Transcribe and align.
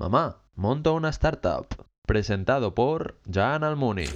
Mamá, 0.00 0.40
monto 0.54 0.94
una 0.94 1.10
startup. 1.10 1.66
Presentado 2.06 2.74
por 2.74 3.20
Jan 3.30 3.64
Almuni. 3.64 4.06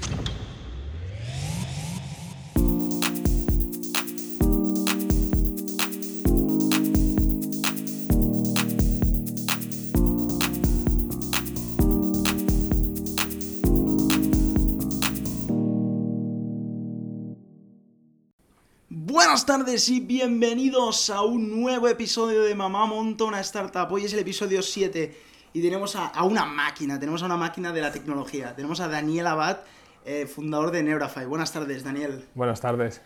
Buenas 18.89 19.45
tardes 19.45 19.91
y 19.91 20.01
bienvenidos 20.01 21.11
a 21.11 21.21
un 21.21 21.61
nuevo 21.61 21.89
episodio 21.89 22.43
de 22.43 22.55
Mamá 22.55 22.87
Monta 22.87 23.25
una 23.25 23.41
Startup. 23.41 23.93
Hoy 23.93 24.07
es 24.07 24.15
el 24.15 24.21
episodio 24.21 24.63
7 24.63 25.34
y 25.55 25.63
tenemos 25.63 25.95
a, 25.95 26.09
a 26.09 26.25
una 26.25 26.45
máquina, 26.45 26.99
tenemos 26.99 27.23
a 27.23 27.27
una 27.27 27.37
máquina 27.37 27.73
de 27.73 27.81
la 27.81 27.93
tecnología. 27.93 28.57
Tenemos 28.57 28.81
a 28.81 28.89
Daniel 28.89 29.29
Abad, 29.29 29.59
eh, 30.05 30.27
fundador 30.27 30.73
de 30.73 30.83
Neurafy. 30.83 31.25
Buenas 31.27 31.53
tardes, 31.53 31.85
Daniel. 31.85 32.25
Buenas 32.35 32.61
tardes. 32.61 33.01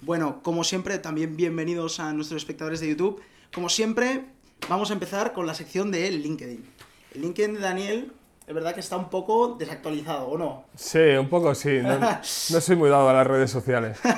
Bueno, 0.00 0.40
como 0.42 0.64
siempre, 0.64 0.96
también 0.98 1.36
bienvenidos 1.36 2.00
a 2.00 2.14
nuestros 2.14 2.40
espectadores 2.40 2.80
de 2.80 2.88
YouTube. 2.88 3.20
Como 3.52 3.68
siempre, 3.68 4.24
vamos 4.66 4.88
a 4.90 4.94
empezar 4.94 5.34
con 5.34 5.46
la 5.46 5.52
sección 5.52 5.90
de 5.90 6.10
LinkedIn. 6.10 6.64
El 7.16 7.20
LinkedIn 7.20 7.54
de 7.54 7.60
Daniel, 7.60 8.12
es 8.46 8.54
verdad 8.54 8.72
que 8.72 8.80
está 8.80 8.96
un 8.96 9.10
poco 9.10 9.56
desactualizado, 9.58 10.26
¿o 10.26 10.38
no? 10.38 10.64
Sí, 10.74 11.00
un 11.00 11.28
poco 11.28 11.54
sí. 11.54 11.80
No, 11.82 11.98
no 12.00 12.60
soy 12.62 12.76
muy 12.76 12.88
dado 12.88 13.10
a 13.10 13.12
las 13.12 13.26
redes 13.26 13.50
sociales. 13.50 13.98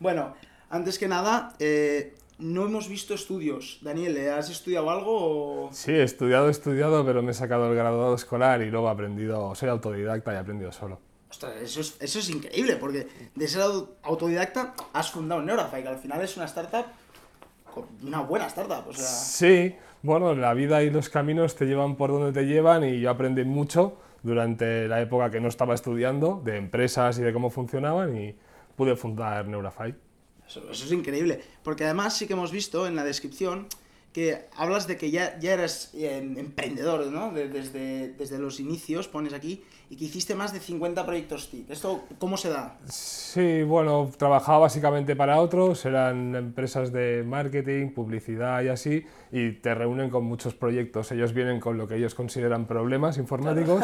Bueno, 0.00 0.36
antes 0.70 0.96
que 0.96 1.08
nada, 1.08 1.54
eh, 1.58 2.14
no 2.38 2.66
hemos 2.66 2.88
visto 2.88 3.14
estudios. 3.14 3.78
Daniel, 3.82 4.16
¿eh? 4.16 4.30
¿has 4.30 4.50
estudiado 4.50 4.90
algo? 4.90 5.66
o- 5.66 5.72
Sí, 5.72 5.92
he 5.92 6.02
estudiado, 6.02 6.48
he 6.48 6.50
estudiado, 6.50 7.04
pero 7.04 7.22
me 7.22 7.32
he 7.32 7.34
sacado 7.34 7.68
el 7.70 7.74
graduado 7.76 8.14
escolar 8.14 8.62
y 8.62 8.70
luego 8.70 8.88
he 8.88 8.90
aprendido, 8.92 9.54
soy 9.54 9.68
autodidacta 9.68 10.32
y 10.32 10.36
he 10.36 10.38
aprendido 10.38 10.72
solo. 10.72 11.00
Ostras, 11.30 11.56
eso 11.62 11.80
es, 11.80 11.96
eso 12.00 12.18
es 12.20 12.30
increíble, 12.30 12.76
porque 12.76 13.06
de 13.34 13.48
ser 13.48 13.62
au- 13.62 13.88
autodidacta 14.02 14.74
has 14.92 15.10
fundado 15.10 15.42
Neurafy, 15.42 15.82
que 15.82 15.88
al 15.88 15.98
final 15.98 16.22
es 16.22 16.36
una 16.36 16.46
startup, 16.46 16.86
una 18.02 18.20
buena 18.22 18.46
startup, 18.46 18.88
o 18.88 18.92
sea... 18.92 19.04
Sí, 19.04 19.74
bueno, 20.02 20.34
la 20.34 20.54
vida 20.54 20.82
y 20.82 20.90
los 20.90 21.08
caminos 21.08 21.54
te 21.54 21.66
llevan 21.66 21.96
por 21.96 22.10
donde 22.10 22.32
te 22.32 22.46
llevan 22.46 22.84
y 22.84 23.00
yo 23.00 23.10
aprendí 23.10 23.44
mucho 23.44 23.98
durante 24.22 24.88
la 24.88 25.00
época 25.00 25.30
que 25.30 25.40
no 25.40 25.48
estaba 25.48 25.74
estudiando 25.74 26.40
de 26.44 26.56
empresas 26.56 27.18
y 27.18 27.22
de 27.22 27.32
cómo 27.32 27.50
funcionaban 27.50 28.16
y 28.16 28.34
pude 28.76 28.96
fundar 28.96 29.46
Neurafy. 29.46 29.94
Eso, 30.48 30.62
es 30.72 30.90
increíble, 30.92 31.40
porque 31.62 31.84
además 31.84 32.16
sí 32.16 32.26
que 32.26 32.32
hemos 32.32 32.50
visto 32.50 32.86
en 32.86 32.96
la 32.96 33.04
descripción 33.04 33.66
que 34.12 34.46
hablas 34.56 34.86
de 34.86 34.96
que 34.96 35.10
ya, 35.10 35.38
ya 35.38 35.52
eres 35.52 35.90
eh, 35.94 36.16
emprendedor, 36.16 37.06
¿no? 37.08 37.30
De- 37.32 37.48
desde, 37.48 38.08
desde 38.14 38.38
los 38.38 38.58
inicios, 38.58 39.06
pones 39.06 39.34
aquí, 39.34 39.62
y 39.90 39.96
que 39.96 40.04
hiciste 40.04 40.34
más 40.34 40.52
de 40.52 40.60
50 40.60 41.06
proyectos 41.06 41.48
TIC. 41.50 41.70
¿Esto 41.70 42.04
cómo 42.18 42.36
se 42.36 42.50
da? 42.50 42.76
Sí, 42.86 43.62
bueno, 43.62 44.10
trabajaba 44.18 44.58
básicamente 44.58 45.16
para 45.16 45.40
otros, 45.40 45.84
eran 45.86 46.34
empresas 46.34 46.92
de 46.92 47.22
marketing, 47.26 47.90
publicidad 47.92 48.62
y 48.62 48.68
así, 48.68 49.04
y 49.32 49.52
te 49.52 49.74
reúnen 49.74 50.10
con 50.10 50.24
muchos 50.24 50.54
proyectos. 50.54 51.10
Ellos 51.12 51.32
vienen 51.32 51.58
con 51.60 51.78
lo 51.78 51.88
que 51.88 51.96
ellos 51.96 52.14
consideran 52.14 52.66
problemas 52.66 53.16
informáticos 53.18 53.82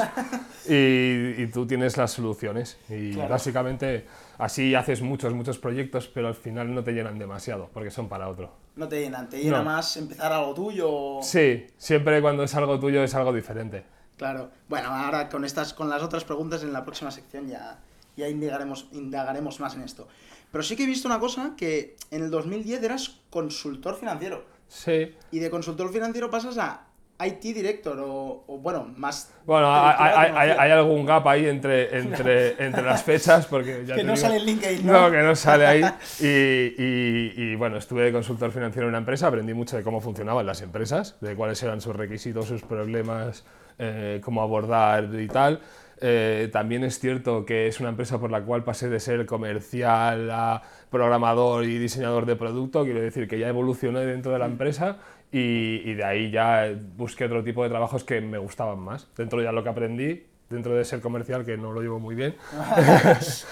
y, 0.68 1.42
y 1.42 1.46
tú 1.52 1.66
tienes 1.66 1.96
las 1.96 2.12
soluciones. 2.12 2.78
Y 2.88 3.12
Claro. 3.14 3.30
básicamente 3.30 4.04
así 4.38 4.74
haces 4.74 5.00
muchos, 5.02 5.32
muchos 5.34 5.58
proyectos, 5.58 6.08
pero 6.08 6.28
al 6.28 6.34
final 6.34 6.74
no 6.74 6.82
te 6.84 6.92
llenan 6.92 7.18
demasiado, 7.18 7.70
porque 7.72 7.90
son 7.90 8.08
para 8.08 8.28
otro. 8.28 8.52
No 8.76 8.88
te 8.88 9.00
llenan, 9.00 9.28
te 9.28 9.38
llena 9.42 9.58
No. 9.58 9.64
más 9.64 9.96
empezar 9.96 10.32
algo 10.32 10.52
tuyo. 10.52 11.18
Sí, 11.22 11.66
siempre 11.76 12.20
cuando 12.20 12.42
es 12.42 12.54
algo 12.54 12.78
tuyo 12.80 13.02
es 13.04 13.14
algo 13.14 13.32
diferente. 13.32 13.84
Claro. 14.16 14.50
Bueno, 14.68 14.88
ahora 14.88 15.28
con 15.28 15.44
estas, 15.44 15.74
con 15.74 15.88
las 15.88 16.02
otras 16.02 16.24
preguntas 16.24 16.62
en 16.62 16.72
la 16.72 16.84
próxima 16.84 17.10
sección 17.10 17.48
ya, 17.48 17.78
ya 18.16 18.28
indagaremos, 18.28 18.86
indagaremos 18.92 19.60
más 19.60 19.74
en 19.74 19.82
esto. 19.82 20.06
Pero 20.52 20.62
sí 20.62 20.76
que 20.76 20.84
he 20.84 20.86
visto 20.86 21.08
una 21.08 21.18
cosa, 21.18 21.54
que 21.56 21.96
en 22.12 22.22
el 22.22 22.30
2010 22.30 22.82
eras 22.82 23.20
consultor 23.30 23.96
financiero. 23.96 24.44
Sí. 24.68 25.12
Y 25.32 25.40
de 25.40 25.50
consultor 25.50 25.92
financiero 25.92 26.30
pasas 26.30 26.56
a 26.58 26.86
IT 27.26 27.40
director 27.42 27.98
o, 28.00 28.44
o, 28.46 28.58
bueno, 28.58 28.92
más... 28.96 29.32
Bueno, 29.46 29.68
hay, 29.72 30.70
algún 30.70 31.04
gap 31.06 31.26
ahí 31.28 31.46
entre, 31.46 31.96
entre, 31.98 32.64
entre 32.66 32.82
las 32.82 33.02
fechas, 33.02 33.46
porque 33.46 33.84
ya 33.86 33.94
Que 33.94 34.00
te 34.00 34.06
no 34.06 34.14
digo- 34.14 34.16
sale 34.22 34.36
en 34.38 34.44
LinkedIn, 34.46 34.86
¿no? 34.86 34.92
No, 34.92 35.10
que 35.10 35.22
no 35.22 35.34
sale 35.36 35.66
ahí. 35.66 35.82
Y, 36.20 36.26
y- 36.26 37.32
y, 37.36 37.54
bueno, 37.56 37.76
estuve 37.76 38.02
de 38.04 38.12
consultor 38.12 38.50
financiero 38.52 38.86
en 38.86 38.90
una 38.90 38.98
empresa, 38.98 39.26
aprendí 39.28 39.54
mucho 39.54 39.76
de 39.76 39.82
cómo 39.82 40.00
funcionaban 40.00 40.44
las 40.46 40.60
empresas, 40.62 41.16
de 41.20 41.34
cuáles 41.36 41.62
eran 41.62 41.80
sus 41.80 41.94
requisitos, 41.94 42.46
sus 42.46 42.62
problemas, 42.62 43.44
eh, 43.78 44.20
cómo 44.22 44.42
abordar 44.42 45.08
y 45.18 45.28
tal. 45.28 45.60
Eh, 46.00 46.48
también 46.52 46.84
es 46.84 46.98
cierto 46.98 47.46
que 47.46 47.68
es 47.68 47.80
una 47.80 47.88
empresa 47.88 48.18
por 48.18 48.30
la 48.30 48.42
cual 48.42 48.64
pasé 48.64 48.88
de 48.88 49.00
ser 49.00 49.24
comercial 49.26 50.30
a 50.30 50.62
programador 50.90 51.64
y 51.64 51.78
diseñador 51.78 52.26
de 52.26 52.36
producto, 52.36 52.84
quiero 52.84 53.00
decir 53.00 53.28
que 53.28 53.38
ya 53.38 53.48
evolucioné 53.48 54.00
dentro 54.00 54.32
de 54.32 54.38
la 54.38 54.46
empresa 54.46 54.98
y, 55.32 55.82
y 55.84 55.94
de 55.94 56.04
ahí 56.04 56.30
ya 56.30 56.72
busqué 56.96 57.24
otro 57.24 57.42
tipo 57.42 57.62
de 57.62 57.70
trabajos 57.70 58.04
que 58.04 58.20
me 58.20 58.38
gustaban 58.38 58.80
más. 58.80 59.08
Dentro 59.16 59.40
ya 59.42 59.52
lo 59.52 59.62
que 59.62 59.68
aprendí, 59.70 60.26
dentro 60.50 60.74
de 60.74 60.84
ser 60.84 61.00
comercial, 61.00 61.44
que 61.44 61.56
no 61.56 61.72
lo 61.72 61.80
llevo 61.80 62.00
muy 62.00 62.14
bien, 62.14 62.36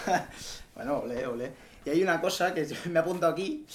Bueno, 0.75 0.99
ole, 0.99 1.27
ole. 1.27 1.53
Y 1.85 1.91
hay 1.91 2.03
una 2.03 2.21
cosa 2.21 2.55
que 2.55 2.67
me 2.91 2.99
he 2.99 2.99
apuntado 2.99 3.33
aquí, 3.33 3.67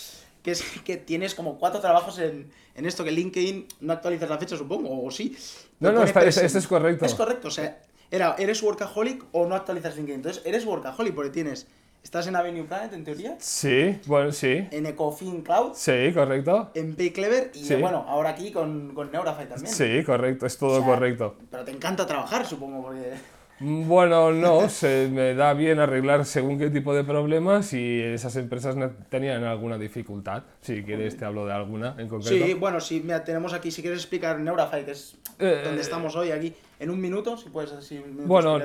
que 0.48 0.52
es 0.54 0.64
que 0.86 0.96
tienes 0.96 1.36
como 1.36 1.58
cuatro 1.60 1.82
trabajos 1.82 2.20
en, 2.20 2.50
en 2.74 2.86
esto, 2.86 3.04
que 3.04 3.12
LinkedIn 3.12 3.68
no 3.82 3.92
actualizas 3.92 4.30
la 4.30 4.38
fecha, 4.38 4.56
supongo, 4.56 5.04
o 5.06 5.12
sí. 5.12 5.36
No, 5.82 5.92
no, 5.92 6.04
está- 6.04 6.24
es- 6.24 6.38
esto 6.38 6.58
es 6.58 6.68
correcto. 6.68 7.06
Es 7.06 7.16
correcto, 7.16 7.50
o 7.50 7.52
sea, 7.52 7.82
era, 8.10 8.34
¿eres 8.40 8.64
workaholic 8.64 9.26
o 9.34 9.46
no 9.46 9.56
actualizas 9.56 9.98
LinkedIn? 9.98 10.16
Entonces, 10.20 10.42
eres 10.46 10.66
workaholic 10.66 11.14
porque 11.14 11.32
tienes, 11.32 11.68
estás 12.02 12.28
en 12.28 12.38
Avenue 12.38 12.64
Planet, 12.64 12.94
en 12.94 13.04
teoría, 13.04 13.36
Sí, 13.42 14.00
bueno, 14.06 14.32
sí. 14.32 14.66
en 14.72 14.86
Ecofin 14.86 15.42
Cloud, 15.42 15.74
Sí, 15.76 16.14
correcto. 16.14 16.72
en 16.76 16.96
Payclever 16.96 17.52
y, 17.54 17.66
Sí. 17.66 17.76
bueno, 17.76 18.06
ahora 18.08 18.30
aquí 18.30 18.54
con, 18.54 18.94
con 18.96 19.12
Neurafy 19.12 19.48
también. 19.48 19.74
Sí, 19.76 20.02
correcto, 20.06 20.46
es 20.46 20.58
todo 20.58 20.78
O 20.78 20.80
sea, 20.80 20.86
correcto. 20.88 21.36
Pero 21.52 21.66
te 21.66 21.72
encanta 21.72 22.08
trabajar, 22.08 22.46
supongo, 22.48 22.84
porque... 22.84 23.16
Bueno, 23.60 24.32
no, 24.32 24.70
se 24.70 25.10
me 25.12 25.34
da 25.34 25.54
bien 25.54 25.80
arreglar 25.80 26.26
según 26.26 26.60
qué 26.60 26.70
tipo 26.70 26.94
de 26.94 27.04
problemas 27.04 27.74
y 27.74 28.02
esas 28.02 28.36
empresas 28.36 28.76
tenían 29.10 29.44
alguna 29.44 29.78
dificultad. 29.80 30.44
Si 30.62 30.84
quieres 30.84 31.18
te 31.18 31.26
hablo 31.26 31.46
de 31.46 31.54
alguna 31.54 31.96
en 31.98 32.08
concreto. 32.08 32.46
Sí, 32.46 32.54
bueno, 32.54 32.80
sí, 32.80 33.02
mira, 33.04 33.24
tenemos 33.24 33.54
aquí, 33.54 33.72
si 33.72 33.82
quieres 33.82 34.00
explicar 34.00 34.40
Neurafy, 34.40 34.84
que 34.84 34.92
es 34.92 35.18
Eh, 35.40 35.62
donde 35.64 35.82
estamos 35.82 36.16
hoy, 36.16 36.32
aquí, 36.32 36.54
en 36.80 36.90
un 36.92 37.02
minuto, 37.02 37.36
si 37.38 37.50
puedes 37.50 37.72
así 37.72 38.04
Bueno, 38.26 38.60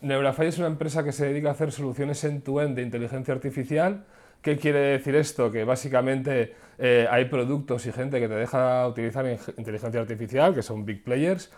Neurafy. 0.00 0.46
Es 0.46 0.58
una 0.58 0.66
empresa 0.68 1.04
que 1.04 1.12
se 1.12 1.26
dedica 1.26 1.50
a 1.50 1.52
hacer 1.52 1.70
soluciones 1.70 2.22
end-to-end 2.24 2.74
de 2.76 2.82
inteligencia 2.82 3.32
artificial. 3.34 4.04
¿Qué 4.42 4.56
quiere 4.56 4.78
decir 4.78 5.14
esto? 5.16 5.50
Que 5.50 5.64
básicamente 5.64 6.54
eh, 6.78 7.06
hay 7.10 7.24
productos 7.26 7.86
y 7.86 7.92
gente 7.92 8.20
que 8.20 8.28
te 8.28 8.34
deja 8.34 8.86
utilizar 8.86 9.26
in- 9.26 9.38
inteligencia 9.56 10.00
artificial, 10.00 10.54
que 10.54 10.62
son 10.62 10.84
big 10.84 11.02
players, 11.02 11.50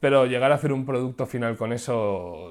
pero 0.00 0.26
llegar 0.26 0.52
a 0.52 0.56
hacer 0.56 0.72
un 0.72 0.84
producto 0.86 1.26
final 1.26 1.56
con 1.56 1.72
eso 1.72 2.50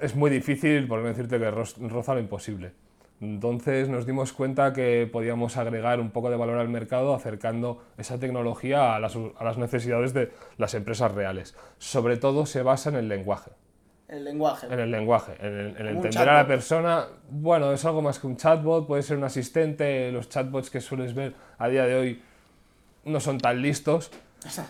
es 0.00 0.14
muy 0.14 0.30
difícil, 0.30 0.86
por 0.86 1.00
no 1.00 1.08
decirte 1.08 1.38
que 1.38 1.50
roza 1.50 2.14
lo 2.14 2.20
imposible. 2.20 2.72
Entonces 3.20 3.88
nos 3.88 4.06
dimos 4.06 4.32
cuenta 4.32 4.72
que 4.72 5.08
podíamos 5.10 5.56
agregar 5.56 5.98
un 5.98 6.10
poco 6.10 6.30
de 6.30 6.36
valor 6.36 6.58
al 6.58 6.68
mercado 6.68 7.14
acercando 7.14 7.82
esa 7.98 8.20
tecnología 8.20 8.94
a 8.94 9.00
las, 9.00 9.16
a 9.16 9.42
las 9.44 9.58
necesidades 9.58 10.14
de 10.14 10.30
las 10.56 10.74
empresas 10.74 11.12
reales. 11.12 11.56
Sobre 11.78 12.16
todo 12.16 12.46
se 12.46 12.62
basa 12.62 12.90
en 12.90 12.96
el 12.96 13.08
lenguaje. 13.08 13.50
El 14.06 14.24
lenguaje. 14.24 14.68
En 14.70 14.78
el 14.78 14.90
lenguaje, 14.92 15.32
en, 15.40 15.46
el- 15.52 15.76
en 15.78 15.86
entender 15.88 16.18
a 16.22 16.24
la 16.26 16.32
chatbot. 16.42 16.46
persona. 16.46 17.06
Bueno, 17.28 17.72
es 17.72 17.84
algo 17.84 18.00
más 18.02 18.20
que 18.20 18.28
un 18.28 18.36
chatbot, 18.36 18.86
puede 18.86 19.02
ser 19.02 19.16
un 19.18 19.24
asistente. 19.24 20.12
Los 20.12 20.28
chatbots 20.28 20.70
que 20.70 20.80
sueles 20.80 21.12
ver 21.12 21.34
a 21.58 21.68
día 21.68 21.84
de 21.86 21.94
hoy 21.96 22.22
no 23.04 23.18
son 23.20 23.38
tan 23.38 23.60
listos, 23.60 24.10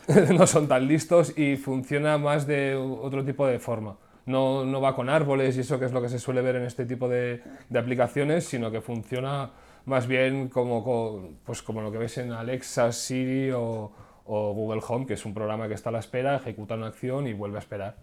no 0.34 0.46
son 0.46 0.66
tan 0.68 0.86
listos 0.88 1.36
y 1.38 1.56
funciona 1.56 2.18
más 2.18 2.46
de 2.46 2.74
otro 2.74 3.24
tipo 3.24 3.46
de 3.46 3.58
forma. 3.58 3.96
No, 4.26 4.64
no 4.64 4.80
va 4.80 4.94
con 4.94 5.08
árboles 5.08 5.56
y 5.56 5.60
eso 5.60 5.78
que 5.78 5.86
es 5.86 5.92
lo 5.92 6.02
que 6.02 6.08
se 6.08 6.18
suele 6.18 6.42
ver 6.42 6.56
en 6.56 6.64
este 6.64 6.84
tipo 6.84 7.08
de, 7.08 7.42
de 7.68 7.78
aplicaciones, 7.78 8.44
sino 8.44 8.70
que 8.70 8.80
funciona 8.82 9.50
más 9.86 10.06
bien 10.06 10.48
como, 10.48 10.84
co- 10.84 11.30
pues 11.46 11.62
como 11.62 11.80
lo 11.80 11.90
que 11.90 11.98
ves 11.98 12.18
en 12.18 12.32
Alexa, 12.32 12.92
Siri 12.92 13.50
o, 13.52 13.90
o 14.26 14.52
Google 14.52 14.82
Home, 14.86 15.06
que 15.06 15.14
es 15.14 15.24
un 15.24 15.32
programa 15.32 15.66
que 15.66 15.74
está 15.74 15.88
a 15.88 15.92
la 15.92 16.00
espera, 16.00 16.36
ejecuta 16.36 16.74
una 16.74 16.88
acción 16.88 17.26
y 17.26 17.32
vuelve 17.32 17.56
a 17.56 17.60
esperar. 17.60 17.96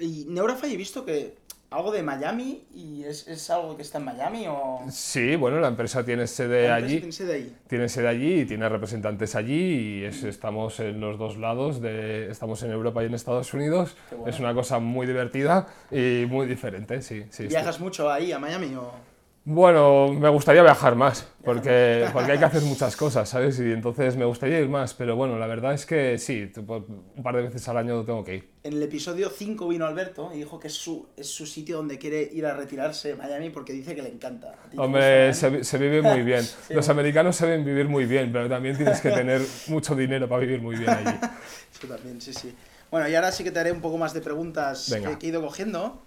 Y 0.00 0.24
Neurafy 0.28 0.74
he 0.74 0.76
visto 0.76 1.04
que 1.04 1.36
algo 1.72 1.90
de 1.92 2.02
Miami 2.02 2.64
y 2.74 3.04
es, 3.04 3.26
es 3.28 3.48
algo 3.50 3.76
que 3.76 3.82
está 3.82 3.98
en 3.98 4.04
Miami 4.04 4.44
o... 4.48 4.80
Sí, 4.90 5.36
bueno, 5.36 5.58
la 5.60 5.68
empresa 5.68 6.04
tiene 6.04 6.26
sede 6.26 6.68
La 6.68 6.78
empresa 6.78 6.86
allí, 6.86 6.98
tiene 6.98 7.12
sede 7.12 7.34
ahí. 7.34 7.56
tiene 7.68 7.88
sede 7.88 8.08
allí 8.08 8.40
y 8.40 8.44
tiene 8.44 8.68
representantes 8.68 9.34
allí 9.34 10.00
y 10.00 10.04
es- 10.04 10.22
estamos 10.24 10.78
en 10.80 11.00
los 11.00 11.18
dos 11.18 11.36
lados, 11.36 11.80
de, 11.80 12.30
estamos 12.30 12.62
en 12.62 12.70
Europa 12.72 13.02
y 13.02 13.06
en 13.06 13.14
Estados 13.14 13.52
Unidos. 13.54 13.96
Bueno. 14.10 14.26
Es 14.28 14.38
una 14.40 14.54
cosa 14.54 14.78
muy 14.78 15.06
divertida 15.06 15.66
y 15.90 16.26
muy 16.28 16.46
diferente, 16.46 17.02
sí. 17.02 17.24
sí 17.30 17.46
¿Viajas 17.46 17.80
mucho 17.80 18.10
ahí 18.10 18.32
a 18.32 18.38
Miami 18.38 18.74
o...? 18.74 19.11
Bueno, 19.44 20.12
me 20.12 20.28
gustaría 20.28 20.62
viajar 20.62 20.94
más, 20.94 21.26
porque, 21.44 22.06
porque 22.12 22.30
hay 22.30 22.38
que 22.38 22.44
hacer 22.44 22.62
muchas 22.62 22.94
cosas, 22.96 23.28
¿sabes? 23.28 23.58
Y 23.58 23.72
entonces 23.72 24.16
me 24.16 24.24
gustaría 24.24 24.60
ir 24.60 24.68
más, 24.68 24.94
pero 24.94 25.16
bueno, 25.16 25.36
la 25.36 25.48
verdad 25.48 25.74
es 25.74 25.84
que 25.84 26.16
sí, 26.18 26.52
un 26.56 27.22
par 27.24 27.34
de 27.34 27.42
veces 27.42 27.68
al 27.68 27.76
año 27.76 28.04
tengo 28.04 28.22
que 28.22 28.36
ir. 28.36 28.50
En 28.62 28.74
el 28.74 28.82
episodio 28.84 29.28
5 29.30 29.66
vino 29.66 29.84
Alberto 29.84 30.30
y 30.32 30.38
dijo 30.38 30.60
que 30.60 30.68
es 30.68 30.74
su, 30.74 31.08
es 31.16 31.26
su 31.26 31.44
sitio 31.46 31.78
donde 31.78 31.98
quiere 31.98 32.22
ir 32.22 32.46
a 32.46 32.54
retirarse 32.54 33.16
Miami 33.16 33.50
porque 33.50 33.72
dice 33.72 33.96
que 33.96 34.02
le 34.02 34.10
encanta. 34.10 34.50
¿A 34.64 34.70
ti 34.70 34.76
te 34.76 34.80
Hombre, 34.80 35.34
se, 35.34 35.64
se 35.64 35.78
vive 35.78 36.02
muy 36.02 36.22
bien. 36.22 36.42
Sí, 36.68 36.74
Los 36.74 36.88
americanos 36.88 37.34
saben 37.34 37.64
vivir 37.64 37.88
muy 37.88 38.04
bien, 38.04 38.30
pero 38.30 38.48
también 38.48 38.76
tienes 38.76 39.00
que 39.00 39.10
tener 39.10 39.40
mucho 39.66 39.96
dinero 39.96 40.28
para 40.28 40.42
vivir 40.42 40.62
muy 40.62 40.76
bien 40.76 40.90
allí. 40.90 41.18
Yo 41.82 41.88
también, 41.88 42.20
sí, 42.20 42.32
sí. 42.32 42.54
Bueno, 42.92 43.08
y 43.08 43.14
ahora 43.14 43.32
sí 43.32 43.42
que 43.42 43.50
te 43.50 43.58
haré 43.58 43.72
un 43.72 43.80
poco 43.80 43.98
más 43.98 44.12
de 44.12 44.20
preguntas 44.20 44.90
Venga. 44.90 45.18
que 45.18 45.26
he 45.26 45.30
ido 45.30 45.40
cogiendo. 45.40 46.02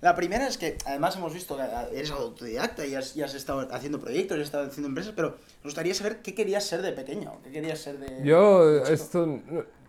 La 0.00 0.14
primera 0.14 0.46
es 0.46 0.58
que, 0.58 0.78
además 0.86 1.16
hemos 1.16 1.34
visto 1.34 1.56
que 1.56 1.96
eres 1.96 2.10
autodidacta 2.10 2.86
y 2.86 2.94
has, 2.94 3.16
y 3.16 3.22
has 3.22 3.34
estado 3.34 3.68
haciendo 3.72 3.98
proyectos 3.98 4.38
y 4.38 4.40
has 4.40 4.46
estado 4.46 4.66
haciendo 4.66 4.88
empresas, 4.88 5.12
pero 5.14 5.30
nos 5.30 5.64
gustaría 5.64 5.94
saber 5.94 6.22
qué 6.22 6.34
querías 6.34 6.64
ser 6.64 6.82
de 6.82 6.92
pequeño, 6.92 7.40
qué 7.42 7.50
querías 7.50 7.80
ser 7.80 7.98
de... 7.98 8.24
Yo, 8.24 8.80
chico. 8.80 8.92
esto, 8.92 9.42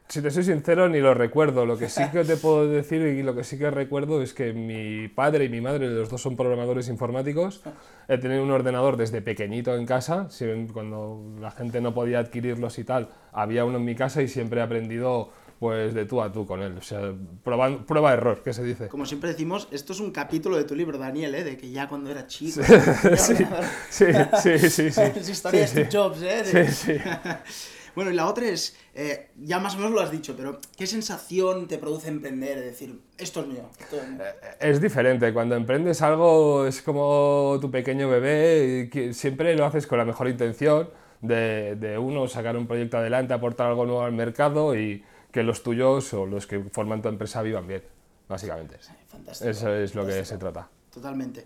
si 0.10 0.24
te 0.24 0.32
soy 0.32 0.44
sincero, 0.44 0.90
ni 0.90 1.00
lo 1.00 1.14
recuerdo. 1.14 1.68
Lo 1.68 1.78
que 1.78 1.88
sí 1.88 2.02
que 2.12 2.24
te 2.24 2.36
puedo 2.38 2.68
decir 2.68 3.02
y 3.02 3.22
lo 3.22 3.36
que 3.36 3.44
sí 3.44 3.60
que 3.60 3.70
recuerdo 3.70 4.24
es 4.24 4.34
que 4.34 4.54
mi 4.54 5.08
padre 5.08 5.46
y 5.46 5.50
mi 5.50 5.62
madre, 5.62 5.88
los 5.88 6.10
dos 6.10 6.20
son 6.20 6.36
programadores 6.36 6.90
informáticos. 6.90 7.62
He 8.08 8.18
tenido 8.18 8.42
un 8.42 8.50
ordenador 8.50 8.98
desde 8.98 9.22
pequeñito 9.22 9.76
en 9.76 9.86
casa. 9.86 10.28
Cuando 10.74 11.22
la 11.40 11.52
gente 11.52 11.80
no 11.80 11.94
podía 11.94 12.18
adquirirlos 12.18 12.80
y 12.80 12.84
tal, 12.84 13.10
había 13.32 13.66
uno 13.66 13.78
en 13.78 13.86
mi 13.86 13.94
casa 13.94 14.24
y 14.24 14.28
siempre 14.28 14.62
he 14.62 14.64
aprendido 14.64 15.30
pues 15.60 15.94
de 15.94 16.06
tú 16.06 16.22
a 16.22 16.32
tú 16.32 16.46
con 16.46 16.62
él. 16.62 16.78
O 16.78 16.82
sea, 16.82 17.14
prueba, 17.44 17.86
prueba 17.86 18.14
error, 18.14 18.42
que 18.42 18.54
se 18.54 18.64
dice. 18.64 18.88
Como 18.88 19.06
siempre 19.06 19.30
decimos, 19.32 19.68
esto 19.72 19.94
es 19.94 20.00
un 20.00 20.12
capítulo 20.12 20.56
de 20.58 20.64
tu 20.64 20.76
libro, 20.76 20.98
Daniel, 20.98 21.36
¿eh? 21.36 21.44
De 21.44 21.58
que 21.58 21.70
ya 21.70 21.88
cuando 21.90 22.10
era 22.10 22.26
chico... 22.28 22.62
Sí, 22.64 23.36
sí, 23.90 24.06
sí, 24.42 24.70
sí, 24.70 24.92
sí. 24.92 25.02
Es 25.02 25.30
historia 25.30 25.68
Sí, 25.68 25.76
de 25.76 25.86
sí. 25.86 25.90
Steve 25.90 25.90
Jobs, 25.92 26.22
¿eh? 26.22 26.44
De- 26.44 26.68
Sí, 26.72 26.94
sí. 26.94 27.02
bueno, 27.96 28.12
y 28.12 28.16
la 28.16 28.28
otra 28.28 28.46
es, 28.48 28.78
eh, 28.94 29.32
ya 29.38 29.60
más 29.60 29.74
o 29.76 29.78
menos 29.78 29.92
lo 29.92 30.00
has 30.02 30.12
dicho, 30.12 30.34
pero 30.38 30.60
¿qué 30.78 30.88
sensación 30.88 31.68
te 31.68 31.78
produce 31.78 32.08
emprender? 32.08 32.58
Es 32.60 32.66
decir, 32.66 33.00
esto 33.18 33.42
es 33.42 33.48
mío. 33.48 33.70
esto 33.80 33.98
es 33.98 34.08
mío. 34.10 34.22
Es 34.60 34.80
diferente, 34.82 35.34
cuando 35.34 35.56
emprendes 35.56 36.02
algo 36.02 36.66
es 36.66 36.82
como 36.82 37.58
tu 37.60 37.70
pequeño 37.70 38.10
bebé, 38.10 38.84
y 38.86 38.90
que 38.90 39.14
siempre 39.14 39.56
lo 39.56 39.66
haces 39.66 39.88
con 39.88 39.98
la 39.98 40.06
mejor 40.06 40.30
intención 40.30 40.90
de, 41.22 41.76
de 41.76 41.98
uno 41.98 42.28
sacar 42.28 42.56
un 42.56 42.66
proyecto 42.68 42.98
adelante, 42.98 43.34
aportar 43.34 43.68
algo 43.68 43.86
nuevo 43.86 44.04
al 44.04 44.14
mercado 44.14 44.74
y 44.80 45.04
que 45.32 45.44
los 45.44 45.62
tuyos 45.64 46.14
o 46.14 46.26
los 46.26 46.48
que 46.48 46.60
forman 46.72 47.02
tu 47.02 47.10
empresa 47.10 47.42
vivan 47.42 47.68
bien, 47.68 47.84
básicamente. 48.28 48.78
Fantástico. 49.08 49.50
Eso 49.50 49.74
es 49.74 49.96
lo 49.96 50.06
que 50.06 50.26
se 50.26 50.38
trata. 50.38 50.70
Totalmente. 50.92 51.46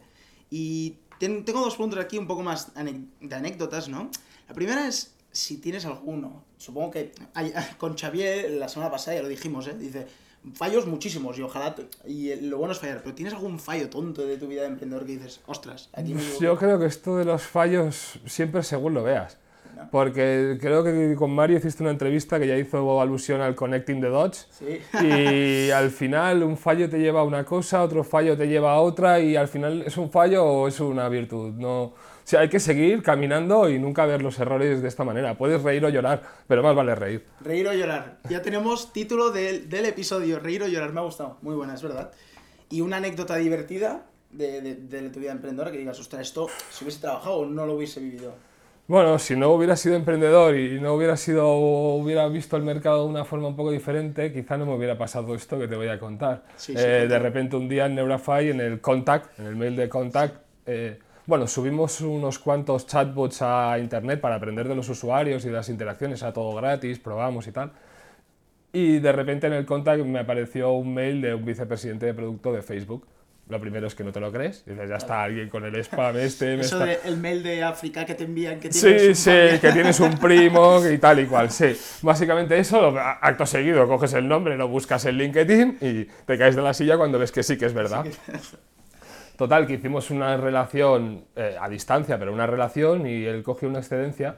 Y 0.50 0.98
ten- 1.20 1.44
tengo 1.46 1.62
dos 1.62 1.76
preguntas 1.76 2.00
aquí 2.00 2.18
un 2.18 2.28
poco 2.28 2.44
más 2.44 2.72
de 2.76 3.36
anécdotas, 3.36 3.90
¿no? 3.90 4.10
La 4.48 4.54
primera 4.54 4.88
es 4.88 5.16
si 5.32 5.58
tienes 5.58 5.86
alguno. 5.86 6.44
Supongo 6.58 6.92
que 6.92 7.12
hay- 7.34 7.54
con 7.78 7.98
Xavier 7.98 8.52
la 8.52 8.70
semana 8.70 8.92
pasada 8.92 9.18
ya 9.18 9.24
lo 9.24 9.30
dijimos, 9.30 9.68
¿eh? 9.68 9.74
Dice, 9.78 10.08
fallos 10.54 10.86
muchísimos 10.88 11.38
y 11.40 11.42
ojalá... 11.42 11.76
Y 12.06 12.36
lo 12.36 12.58
bueno 12.58 12.74
es 12.74 12.80
fallar, 12.80 13.02
pero 13.02 13.16
¿tienes 13.16 13.34
algún 13.34 13.60
fallo 13.60 13.90
tonto 13.90 14.26
de 14.26 14.38
tu 14.38 14.48
vida 14.48 14.62
de 14.62 14.68
emprendedor 14.68 15.06
que 15.06 15.14
dices, 15.14 15.42
ostras, 15.48 15.90
aquí 15.94 16.14
me 16.14 16.22
equivoqué"? 16.22 16.46
Yo 16.46 16.58
creo 16.58 16.80
que 16.80 16.86
esto 16.86 17.18
de 17.18 17.26
los 17.26 17.42
fallos 17.44 18.20
siempre 18.26 18.62
según 18.64 18.94
lo 18.94 19.04
veas. 19.04 19.38
¿No? 19.76 19.90
Porque 19.92 20.58
creo 20.62 20.84
que 20.84 21.16
con 21.18 21.34
Mario 21.34 21.58
hiciste 21.58 21.82
una 21.84 21.92
entrevista 21.92 22.40
que 22.40 22.48
ya 22.48 22.56
hizo 22.58 23.02
alusión 23.02 23.42
al 23.42 23.56
Connecting 23.56 24.02
the 24.02 24.08
Dots. 24.08 24.48
Sí. 24.52 24.80
Y 25.04 25.70
al 25.72 25.90
final 25.90 26.44
un 26.44 26.58
fallo 26.58 26.90
te 26.90 27.00
lleva 27.00 27.22
a 27.22 27.24
una 27.24 27.44
cosa, 27.44 27.82
otro 27.84 28.04
fallo 28.04 28.38
te 28.38 28.48
lleva 28.48 28.74
a 28.74 28.80
otra 28.82 29.20
y 29.20 29.36
al 29.36 29.48
final 29.48 29.82
es 29.82 29.98
un 29.98 30.12
fallo 30.12 30.44
o 30.46 30.68
es 30.68 30.80
una 30.80 31.10
virtud. 31.10 31.54
No, 31.54 31.82
o 31.84 31.96
sea, 32.26 32.42
hay 32.42 32.50
que 32.50 32.60
seguir 32.60 33.02
caminando 33.04 33.68
y 33.70 33.80
nunca 33.80 34.06
ver 34.06 34.22
los 34.22 34.38
errores 34.40 34.82
de 34.82 34.88
esta 34.88 35.04
manera. 35.04 35.38
Puedes 35.38 35.62
reír 35.62 35.84
o 35.86 35.90
llorar, 35.90 36.22
pero 36.48 36.62
más 36.64 36.76
vale 36.76 36.96
reír. 36.96 37.26
Reír 37.42 37.68
o 37.68 37.74
llorar. 37.74 38.20
Ya 38.30 38.42
tenemos 38.42 38.94
título 38.94 39.32
del, 39.32 39.68
del 39.70 39.86
episodio, 39.86 40.40
Reír 40.40 40.64
o 40.64 40.68
llorar. 40.68 40.94
Me 40.94 41.00
ha 41.02 41.04
gustado. 41.04 41.38
Muy 41.42 41.56
buena, 41.56 41.74
es 41.74 41.82
verdad. 41.82 42.12
Y 42.70 42.82
una 42.82 42.98
anécdota 42.98 43.36
divertida 43.36 44.06
de, 44.32 44.62
de- 44.62 44.76
de 44.76 45.10
tu 45.10 45.20
vida 45.20 45.32
emprendedora 45.32 45.72
que 45.72 45.78
digas, 45.78 46.00
ostras, 46.00 46.22
esto 46.22 46.48
si 46.72 46.86
hubiese 46.86 47.02
trabajado 47.02 47.46
no 47.46 47.66
lo 47.66 47.74
hubiese 47.76 48.00
vivido. 48.00 48.34
Bueno, 48.86 49.18
si 49.18 49.36
no 49.38 49.50
hubiera 49.52 49.78
sido 49.78 49.96
emprendedor 49.96 50.56
y 50.58 50.80
no 50.82 50.94
hubiera 50.94 51.16
sido 51.16 51.50
hubiera 51.56 52.28
visto 52.28 52.58
el 52.58 52.64
mercado 52.64 53.04
de 53.06 53.10
una 53.10 53.24
forma 53.24 53.48
un 53.48 53.56
poco 53.56 53.72
diferente, 53.72 54.34
quizá 54.34 54.58
no 54.58 54.66
me 54.66 54.76
hubiera 54.76 54.98
pasado 54.98 55.34
esto 55.36 55.58
que 55.58 55.68
te 55.70 55.76
voy 55.76 55.88
a 55.88 55.98
contar. 56.00 56.44
Sí, 56.58 56.74
sí, 56.76 56.80
Eh, 56.86 57.08
de 57.08 57.08
cuéntame. 57.08 57.20
repente 57.20 57.56
un 57.56 57.70
día 57.70 57.86
en 57.86 57.96
Neurafy, 57.96 58.50
en 58.50 58.60
el 58.60 58.82
contact, 58.82 59.40
en 59.40 59.46
el 59.46 59.56
mail 59.56 59.76
de 59.78 59.88
contact, 59.88 60.36
eh, 60.66 61.00
bueno, 61.26 61.48
subimos 61.48 62.02
unos 62.02 62.40
cuantos 62.40 62.86
chatbots 62.86 63.42
a 63.42 63.80
internet 63.80 64.20
para 64.20 64.36
aprender 64.36 64.68
de 64.68 64.76
los 64.76 64.90
usuarios 64.90 65.46
y 65.46 65.48
de 65.48 65.54
las 65.54 65.70
interacciones, 65.70 66.22
a 66.22 66.34
todo 66.34 66.54
gratis, 66.54 67.00
probamos 67.00 67.48
y 67.48 67.54
tal. 67.54 67.72
Y 68.74 69.00
de 69.00 69.12
repente 69.14 69.48
en 69.48 69.54
el 69.54 69.66
contact 69.66 70.04
me 70.04 70.20
apareció 70.20 70.72
un 70.74 70.94
mail 70.94 71.22
de 71.22 71.34
un 71.36 71.46
vicepresidente 71.46 72.08
de 72.08 72.14
producto 72.14 72.52
de 72.52 72.62
Facebook. 72.62 73.06
Lo 73.50 73.60
primero 73.60 73.88
es 73.88 73.94
que 73.96 74.06
no 74.06 74.12
te 74.14 74.22
lo 74.22 74.32
crees. 74.32 74.66
Dices, 74.66 74.88
ya 74.90 74.96
está 74.96 75.22
alguien 75.24 75.50
con 75.50 75.66
el 75.66 75.76
spam 75.84 76.16
este. 76.18 76.56
me 76.56 76.62
Eso 76.62 76.78
está- 76.82 76.86
de 77.04 77.10
el 77.10 77.18
mail 77.18 77.44
de 77.44 77.62
África 77.62 78.06
que 78.06 78.16
te 78.16 78.24
envían 78.24 78.60
que 78.60 78.72
Sí, 78.72 78.82
tienes 78.88 79.08
un 79.10 79.16
sí, 79.16 79.60
que 79.60 79.72
tienes 79.74 80.00
un 80.00 80.18
primo 80.18 80.80
y 80.90 80.98
tal 80.98 81.20
y 81.20 81.26
cual, 81.26 81.52
sí. 81.52 81.76
Básicamente 82.02 82.58
eso, 82.58 82.98
acto 82.98 83.46
seguido 83.46 83.86
coges 83.88 84.14
el 84.14 84.28
nombre, 84.30 84.56
lo 84.56 84.70
buscas 84.70 85.04
en 85.06 85.18
LinkedIn 85.18 85.78
y 85.82 86.06
te 86.26 86.38
caes 86.38 86.56
de 86.56 86.62
la 86.62 86.74
silla 86.74 86.96
cuando 86.98 87.20
ves 87.20 87.34
que 87.34 87.44
sí 87.44 87.58
que 87.58 87.66
es 87.66 87.74
verdad. 87.74 88.06
Total, 89.38 89.66
que 89.68 89.74
hicimos 89.74 90.10
una 90.12 90.38
relación 90.38 91.26
eh, 91.36 91.58
a 91.60 91.68
distancia, 91.68 92.18
pero 92.20 92.32
una 92.32 92.46
relación 92.48 93.06
y 93.08 93.26
él 93.26 93.44
cogió 93.44 93.68
una 93.68 93.80
excedencia 93.80 94.36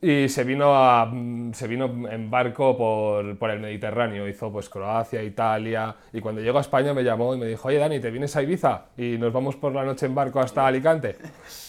y 0.00 0.28
se 0.28 0.44
vino, 0.44 0.74
a, 0.74 1.10
se 1.52 1.66
vino 1.66 2.08
en 2.08 2.30
barco 2.30 2.76
por, 2.76 3.38
por 3.38 3.50
el 3.50 3.60
Mediterráneo, 3.60 4.28
hizo 4.28 4.52
pues 4.52 4.68
Croacia, 4.68 5.22
Italia, 5.22 5.94
y 6.12 6.20
cuando 6.20 6.40
llegó 6.40 6.58
a 6.58 6.60
España 6.60 6.92
me 6.92 7.02
llamó 7.02 7.34
y 7.34 7.38
me 7.38 7.46
dijo, 7.46 7.68
oye 7.68 7.78
Dani, 7.78 7.98
¿te 8.00 8.10
vienes 8.10 8.36
a 8.36 8.42
Ibiza? 8.42 8.86
Y 8.96 9.16
nos 9.18 9.32
vamos 9.32 9.56
por 9.56 9.74
la 9.74 9.84
noche 9.84 10.06
en 10.06 10.14
barco 10.14 10.40
hasta 10.40 10.66
Alicante. 10.66 11.16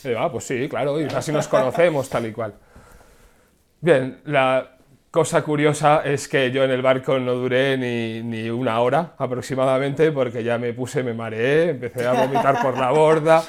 Y 0.03 0.09
digo, 0.09 0.19
ah, 0.19 0.31
pues 0.31 0.43
sí, 0.43 0.67
claro, 0.69 0.99
y 0.99 1.05
así 1.05 1.31
nos 1.31 1.47
conocemos, 1.47 2.09
tal 2.09 2.25
y 2.25 2.31
cual. 2.31 2.53
Bien, 3.79 4.19
la 4.25 4.76
cosa 5.17 5.41
curiosa 5.41 6.03
es 6.05 6.27
que 6.27 6.51
yo 6.51 6.63
en 6.63 6.69
el 6.69 6.83
barco 6.83 7.17
no 7.17 7.33
duré 7.33 7.75
ni, 7.75 8.21
ni 8.21 8.51
una 8.51 8.79
hora 8.81 9.13
aproximadamente 9.17 10.11
porque 10.11 10.43
ya 10.43 10.59
me 10.59 10.73
puse, 10.73 11.01
me 11.01 11.15
mareé, 11.15 11.71
empecé 11.71 12.05
a 12.05 12.13
vomitar 12.13 12.61
por 12.61 12.77
la 12.77 12.91
borda, 12.91 13.43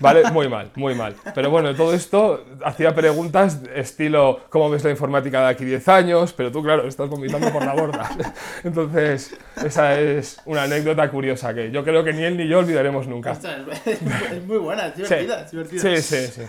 ¿vale? 0.00 0.28
Muy 0.32 0.48
mal, 0.48 0.72
muy 0.74 0.96
mal. 0.96 1.14
Pero 1.32 1.48
bueno, 1.48 1.76
todo 1.76 1.94
esto 1.94 2.44
hacía 2.64 2.92
preguntas 2.92 3.60
estilo, 3.72 4.40
¿cómo 4.48 4.68
ves 4.68 4.82
la 4.82 4.90
informática 4.90 5.42
de 5.42 5.50
aquí 5.50 5.64
10 5.64 5.86
años? 5.90 6.32
Pero 6.32 6.50
tú, 6.50 6.60
claro, 6.60 6.88
estás 6.88 7.08
vomitando 7.08 7.52
por 7.52 7.64
la 7.64 7.74
borda. 7.74 8.10
Entonces, 8.64 9.36
esa 9.64 10.00
es 10.00 10.40
una 10.44 10.64
anécdota 10.64 11.08
curiosa 11.08 11.54
que 11.54 11.70
yo 11.70 11.84
creo 11.84 12.02
que 12.02 12.12
ni 12.12 12.24
él 12.24 12.36
ni 12.36 12.48
yo 12.48 12.58
olvidaremos 12.58 13.06
nunca. 13.06 13.30
Es 13.32 14.44
muy 14.44 14.58
buena, 14.58 14.88
es 14.88 14.94
Sí, 14.94 15.02
divertida, 15.02 15.42
es 15.44 15.50
divertida. 15.52 15.80
sí, 15.82 16.02
sí. 16.02 16.42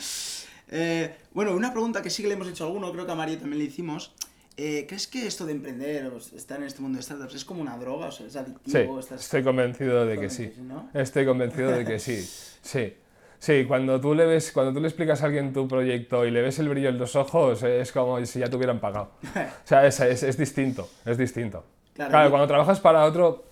sí. 0.00 0.32
Eh, 0.70 1.14
bueno, 1.32 1.52
una 1.54 1.72
pregunta 1.72 2.02
que 2.02 2.10
sí 2.10 2.22
que 2.22 2.28
le 2.28 2.34
hemos 2.34 2.48
hecho 2.48 2.64
a 2.64 2.66
alguno, 2.66 2.90
creo 2.92 3.06
que 3.06 3.12
a 3.12 3.14
Mario 3.14 3.38
también 3.38 3.58
le 3.58 3.64
hicimos. 3.66 4.12
Eh, 4.56 4.86
¿Crees 4.88 5.06
que 5.06 5.26
esto 5.26 5.44
de 5.44 5.52
emprender 5.52 6.06
o 6.06 6.16
estar 6.16 6.58
en 6.58 6.64
este 6.64 6.80
mundo 6.80 6.96
de 6.96 7.02
startups 7.02 7.34
es 7.34 7.44
como 7.44 7.60
una 7.60 7.76
droga? 7.76 8.06
O 8.06 8.12
sea, 8.12 8.26
es 8.26 8.32
Sí, 8.32 8.38
adictivo. 8.38 8.98
estás- 8.98 9.20
estoy 9.22 9.42
convencido 9.42 10.06
de 10.06 10.18
que 10.18 10.30
sí. 10.30 10.52
¿no? 10.62 10.88
Estoy 10.94 11.26
convencido 11.26 11.70
de 11.72 11.84
que 11.84 11.98
sí. 11.98 12.16
Sí. 12.62 12.94
Sí, 13.38 13.66
cuando 13.68 14.00
tú, 14.00 14.14
le 14.14 14.24
ves, 14.24 14.50
cuando 14.50 14.72
tú 14.72 14.80
le 14.80 14.88
explicas 14.88 15.22
a 15.22 15.26
alguien 15.26 15.52
tu 15.52 15.68
proyecto 15.68 16.24
y 16.24 16.30
le 16.30 16.40
ves 16.40 16.58
el 16.58 16.70
brillo 16.70 16.88
en 16.88 16.98
los 16.98 17.14
ojos, 17.16 17.62
es 17.62 17.92
como 17.92 18.24
si 18.24 18.38
ya 18.40 18.48
te 18.48 18.56
hubieran 18.56 18.80
pagado. 18.80 19.10
O 19.36 19.66
sea, 19.68 19.86
es, 19.86 20.00
es, 20.00 20.22
es 20.22 20.38
distinto, 20.38 20.88
es 21.04 21.18
distinto. 21.18 21.62
Claro, 21.94 22.10
Claro, 22.10 22.30
cuando 22.30 22.46
trabajas 22.48 22.80
para 22.80 23.04
otro, 23.04 23.44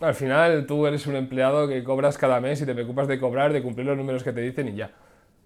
al 0.00 0.14
final 0.14 0.66
tú 0.66 0.86
eres 0.86 1.06
un 1.06 1.16
empleado 1.16 1.66
que 1.66 1.82
cobras 1.82 2.18
cada 2.18 2.40
mes 2.40 2.60
y 2.60 2.66
te 2.66 2.74
preocupas 2.74 3.08
de 3.08 3.18
cobrar, 3.18 3.54
de 3.54 3.62
cumplir 3.62 3.86
los 3.86 3.96
números 3.96 4.22
que 4.22 4.32
te 4.34 4.42
dicen 4.42 4.68
y 4.68 4.74
ya. 4.76 4.90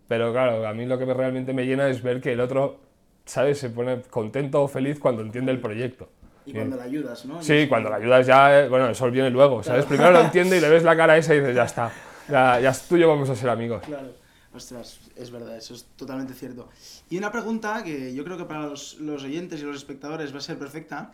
Pero 0.08 0.32
claro, 0.32 0.66
a 0.66 0.72
mí 0.74 0.86
lo 0.86 0.98
que 0.98 1.06
me- 1.06 1.14
realmente 1.14 1.52
me 1.52 1.64
llena 1.66 1.88
es 1.88 2.02
ver 2.02 2.20
que 2.20 2.32
el 2.32 2.40
otro, 2.40 2.80
¿sabes? 3.24 3.58
Se 3.58 3.70
pone 3.70 4.02
contento 4.02 4.62
o 4.62 4.68
feliz 4.68 4.98
cuando 4.98 5.22
entiende 5.22 5.50
el 5.52 5.60
proyecto. 5.60 6.08
Y 6.46 6.52
cuando 6.52 6.76
le 6.76 6.82
ayudas, 6.82 7.24
¿no? 7.24 7.42
Sí, 7.42 7.66
cuando 7.68 7.88
la 7.88 7.96
ayudas 7.96 8.26
ya, 8.26 8.60
eh, 8.64 8.68
bueno, 8.68 8.90
eso 8.90 9.10
viene 9.10 9.30
luego, 9.30 9.62
¿sabes? 9.62 9.86
Primero 9.86 10.10
lo 10.10 10.20
entiende 10.24 10.58
y 10.58 10.60
le 10.60 10.68
ves 10.68 10.82
la 10.82 10.94
cara 10.94 11.16
esa 11.16 11.34
y 11.34 11.40
dices, 11.40 11.54
ya 11.56 11.64
está, 11.64 11.90
ya, 12.28 12.60
ya 12.60 12.72
tú 12.86 12.96
y 12.96 13.00
yo 13.00 13.08
vamos 13.08 13.30
a 13.30 13.34
ser 13.34 13.48
amigos. 13.48 13.82
Claro. 13.86 14.08
Ostras, 14.54 15.00
es 15.16 15.30
verdad, 15.32 15.56
eso 15.56 15.74
es 15.74 15.84
totalmente 15.96 16.32
cierto. 16.32 16.68
Y 17.10 17.18
una 17.18 17.32
pregunta 17.32 17.82
que 17.82 18.14
yo 18.14 18.22
creo 18.24 18.36
que 18.36 18.44
para 18.44 18.60
los, 18.66 18.94
los 19.00 19.24
oyentes 19.24 19.60
y 19.60 19.64
los 19.64 19.74
espectadores 19.76 20.32
va 20.32 20.38
a 20.38 20.42
ser 20.42 20.58
perfecta, 20.58 21.12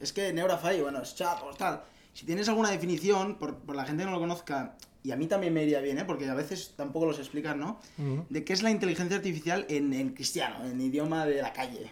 es 0.00 0.12
que 0.12 0.32
Neurafy, 0.32 0.80
bueno, 0.80 1.00
es 1.02 1.14
chat 1.14 1.38
o 1.44 1.54
tal, 1.54 1.82
si 2.12 2.26
tienes 2.26 2.48
alguna 2.48 2.70
definición, 2.70 3.36
por, 3.36 3.56
por 3.56 3.76
la 3.76 3.84
gente 3.84 4.02
que 4.02 4.06
no 4.06 4.12
lo 4.12 4.20
conozca, 4.20 4.76
y 5.02 5.12
a 5.12 5.16
mí 5.16 5.26
también 5.26 5.54
me 5.54 5.62
iría 5.62 5.80
bien, 5.80 5.98
¿eh? 5.98 6.04
porque 6.04 6.28
a 6.28 6.34
veces 6.34 6.74
tampoco 6.76 7.06
los 7.06 7.18
explican, 7.18 7.58
¿no? 7.58 7.80
De 8.28 8.44
qué 8.44 8.52
es 8.52 8.62
la 8.62 8.70
inteligencia 8.70 9.16
artificial 9.16 9.64
en, 9.68 9.92
en 9.94 10.10
cristiano, 10.10 10.64
en 10.66 10.80
idioma 10.80 11.24
de 11.24 11.40
la 11.40 11.52
calle. 11.52 11.90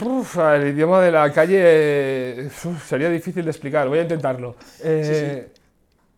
Uf, 0.00 0.36
el 0.38 0.68
idioma 0.68 1.00
de 1.00 1.12
la 1.12 1.32
calle 1.32 2.46
uf, 2.46 2.88
sería 2.88 3.08
difícil 3.08 3.44
de 3.44 3.50
explicar, 3.50 3.88
voy 3.88 4.00
a 4.00 4.02
intentarlo. 4.02 4.56
Eh, 4.82 5.52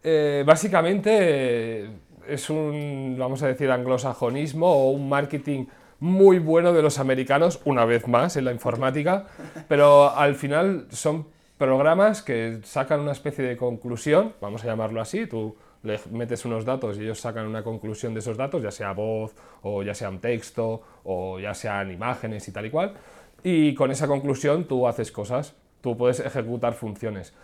eh, 0.03 0.43
básicamente, 0.47 1.91
es 2.27 2.49
un, 2.49 3.17
vamos 3.19 3.43
a 3.43 3.49
decir, 3.49 3.71
anglosajonismo 3.71 4.67
o 4.67 4.91
un 4.91 5.09
marketing 5.09 5.67
muy 6.01 6.39
bueno 6.39 6.73
de 6.73 6.83
los 6.83 6.99
americanos, 6.99 7.61
una 7.65 7.85
vez 7.85 8.07
más 8.09 8.37
en 8.37 8.47
la 8.47 8.53
informática, 8.53 9.27
pero 9.69 10.15
al 10.15 10.35
final 10.35 10.87
son 10.91 11.27
programas 11.59 12.23
que 12.23 12.61
sacan 12.65 13.01
una 13.01 13.13
especie 13.13 13.45
de 13.45 13.57
conclusión, 13.57 14.35
vamos 14.41 14.65
a 14.65 14.67
llamarlo 14.67 15.01
así, 15.01 15.27
tú 15.27 15.57
le 15.83 16.01
metes 16.11 16.45
unos 16.45 16.65
datos 16.65 16.99
y 16.99 17.03
ellos 17.03 17.21
sacan 17.21 17.47
una 17.47 17.63
conclusión 17.63 18.13
de 18.15 18.21
esos 18.21 18.37
datos, 18.37 18.63
ya 18.63 18.71
sea 18.71 18.93
voz 18.93 19.35
o 19.63 19.83
ya 19.83 19.95
sea 19.95 20.09
un 20.11 20.21
texto 20.21 20.83
o 21.05 21.39
ya 21.39 21.55
sean 21.55 21.91
imágenes 21.91 22.47
y 22.49 22.53
tal 22.53 22.67
y 22.67 22.71
cual, 22.71 22.95
y 23.43 23.75
con 23.75 23.91
esa 23.91 24.07
conclusión 24.07 24.67
tú 24.67 24.87
haces 24.89 25.13
cosas, 25.13 25.55
tú 25.81 25.97
puedes 25.97 26.21
ejecutar 26.21 26.75
funciones. 26.75 27.35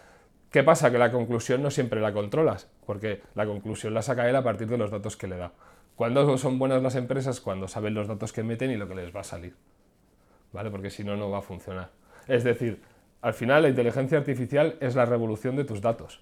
¿Qué 0.50 0.62
pasa? 0.62 0.90
Que 0.90 0.99
la 0.99 1.11
conclusión 1.11 1.62
no 1.62 1.71
siempre 1.71 2.00
la 2.00 2.12
controlas, 2.12 2.69
porque 2.85 3.23
la 3.35 3.47
conclusión 3.47 3.95
la 3.95 4.02
saca 4.02 4.28
él 4.28 4.37
a 4.37 4.42
partir 4.42 4.69
de 4.69 4.76
los 4.76 4.90
datos 4.90 5.16
que 5.16 5.26
le 5.26 5.37
da. 5.37 5.52
¿Cuándo 5.97 6.37
son 6.37 6.59
buenas 6.59 6.83
las 6.83 6.95
empresas? 6.97 7.40
Cuando 7.40 7.69
saben 7.69 7.95
los 7.95 8.09
datos 8.09 8.33
que 8.33 8.42
meten 8.42 8.71
y 8.71 8.76
lo 8.76 8.88
que 8.88 8.95
les 8.95 9.14
va 9.14 9.21
a 9.21 9.25
salir. 9.25 9.54
¿Vale? 10.52 10.71
Porque 10.71 10.90
si 10.90 11.04
no, 11.04 11.16
no 11.16 11.31
va 11.31 11.38
a 11.38 11.42
funcionar. 11.42 11.90
Es 12.28 12.45
decir, 12.45 12.83
al 13.23 13.35
final 13.35 13.62
la 13.62 13.69
inteligencia 13.69 14.19
artificial 14.19 14.76
es 14.81 14.95
la 14.95 15.05
revolución 15.07 15.57
de 15.57 15.64
tus 15.64 15.81
datos. 15.81 16.21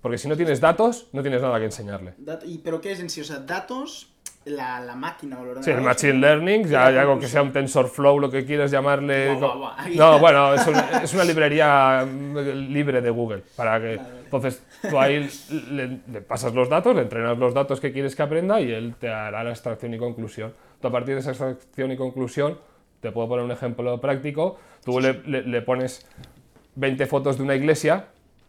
Porque 0.00 0.18
si 0.18 0.28
no 0.28 0.36
tienes 0.36 0.60
datos, 0.60 1.08
no 1.12 1.22
tienes 1.22 1.42
nada 1.42 1.58
que 1.58 1.64
enseñarle. 1.66 2.14
¿Y 2.44 2.58
pero 2.58 2.80
qué 2.80 2.92
es 2.92 3.00
en 3.00 3.08
sí? 3.08 3.20
O 3.20 3.24
sea, 3.24 3.38
datos, 3.38 4.12
la, 4.44 4.80
la 4.80 4.96
máquina 4.96 5.38
o 5.38 5.44
el 5.52 5.62
Sí, 5.62 5.70
el 5.70 5.80
Machine 5.80 6.14
Learning, 6.14 6.64
ya, 6.64 6.90
ya 6.90 7.02
algo 7.02 7.20
que 7.20 7.28
sea 7.28 7.40
un 7.42 7.52
TensorFlow, 7.52 8.18
lo 8.18 8.28
que 8.28 8.44
quieras 8.44 8.72
llamarle. 8.72 9.28
Guau, 9.36 9.38
guau, 9.38 9.58
guau. 9.58 9.72
No, 9.94 10.18
bueno, 10.18 10.54
es, 10.54 10.66
un- 10.66 10.74
es 11.04 11.14
una 11.14 11.22
librería 11.24 12.04
mm, 12.04 12.36
libre 12.72 13.00
de 13.00 13.10
Google. 13.10 13.44
Para 13.54 13.78
que, 13.80 13.96
Vale, 13.96 14.08
vale. 14.08 14.20
entonces, 14.24 14.62
tú 14.90 14.98
ahí 14.98 15.30
le, 15.70 16.00
le 16.10 16.20
pasas 16.20 16.52
los 16.52 16.68
datos, 16.68 16.96
le 16.96 17.02
entrenas 17.02 17.38
los 17.38 17.54
datos 17.54 17.78
que 17.80 17.92
quieres 17.92 18.16
que 18.16 18.22
aprenda 18.22 18.60
y 18.60 18.72
él 18.72 18.96
te 18.98 19.08
hará 19.08 19.44
la 19.44 19.50
extracción 19.50 19.94
y 19.94 19.98
conclusión. 19.98 20.52
Tú 20.80 20.88
a 20.88 20.90
partir 20.90 21.14
de 21.14 21.20
esa 21.20 21.30
extracción 21.30 21.92
y 21.92 21.96
conclusión, 21.96 22.58
te 23.00 23.12
puedo 23.12 23.28
poner 23.28 23.44
un 23.44 23.52
ejemplo 23.52 24.00
práctico, 24.00 24.58
tú 24.84 24.98
le, 24.98 25.22
le- 25.26 25.42
le 25.42 25.62
pones 25.62 26.04
20 26.74 27.06
fotos 27.06 27.36
de 27.36 27.42
una 27.42 27.54
iglesia, 27.54 28.06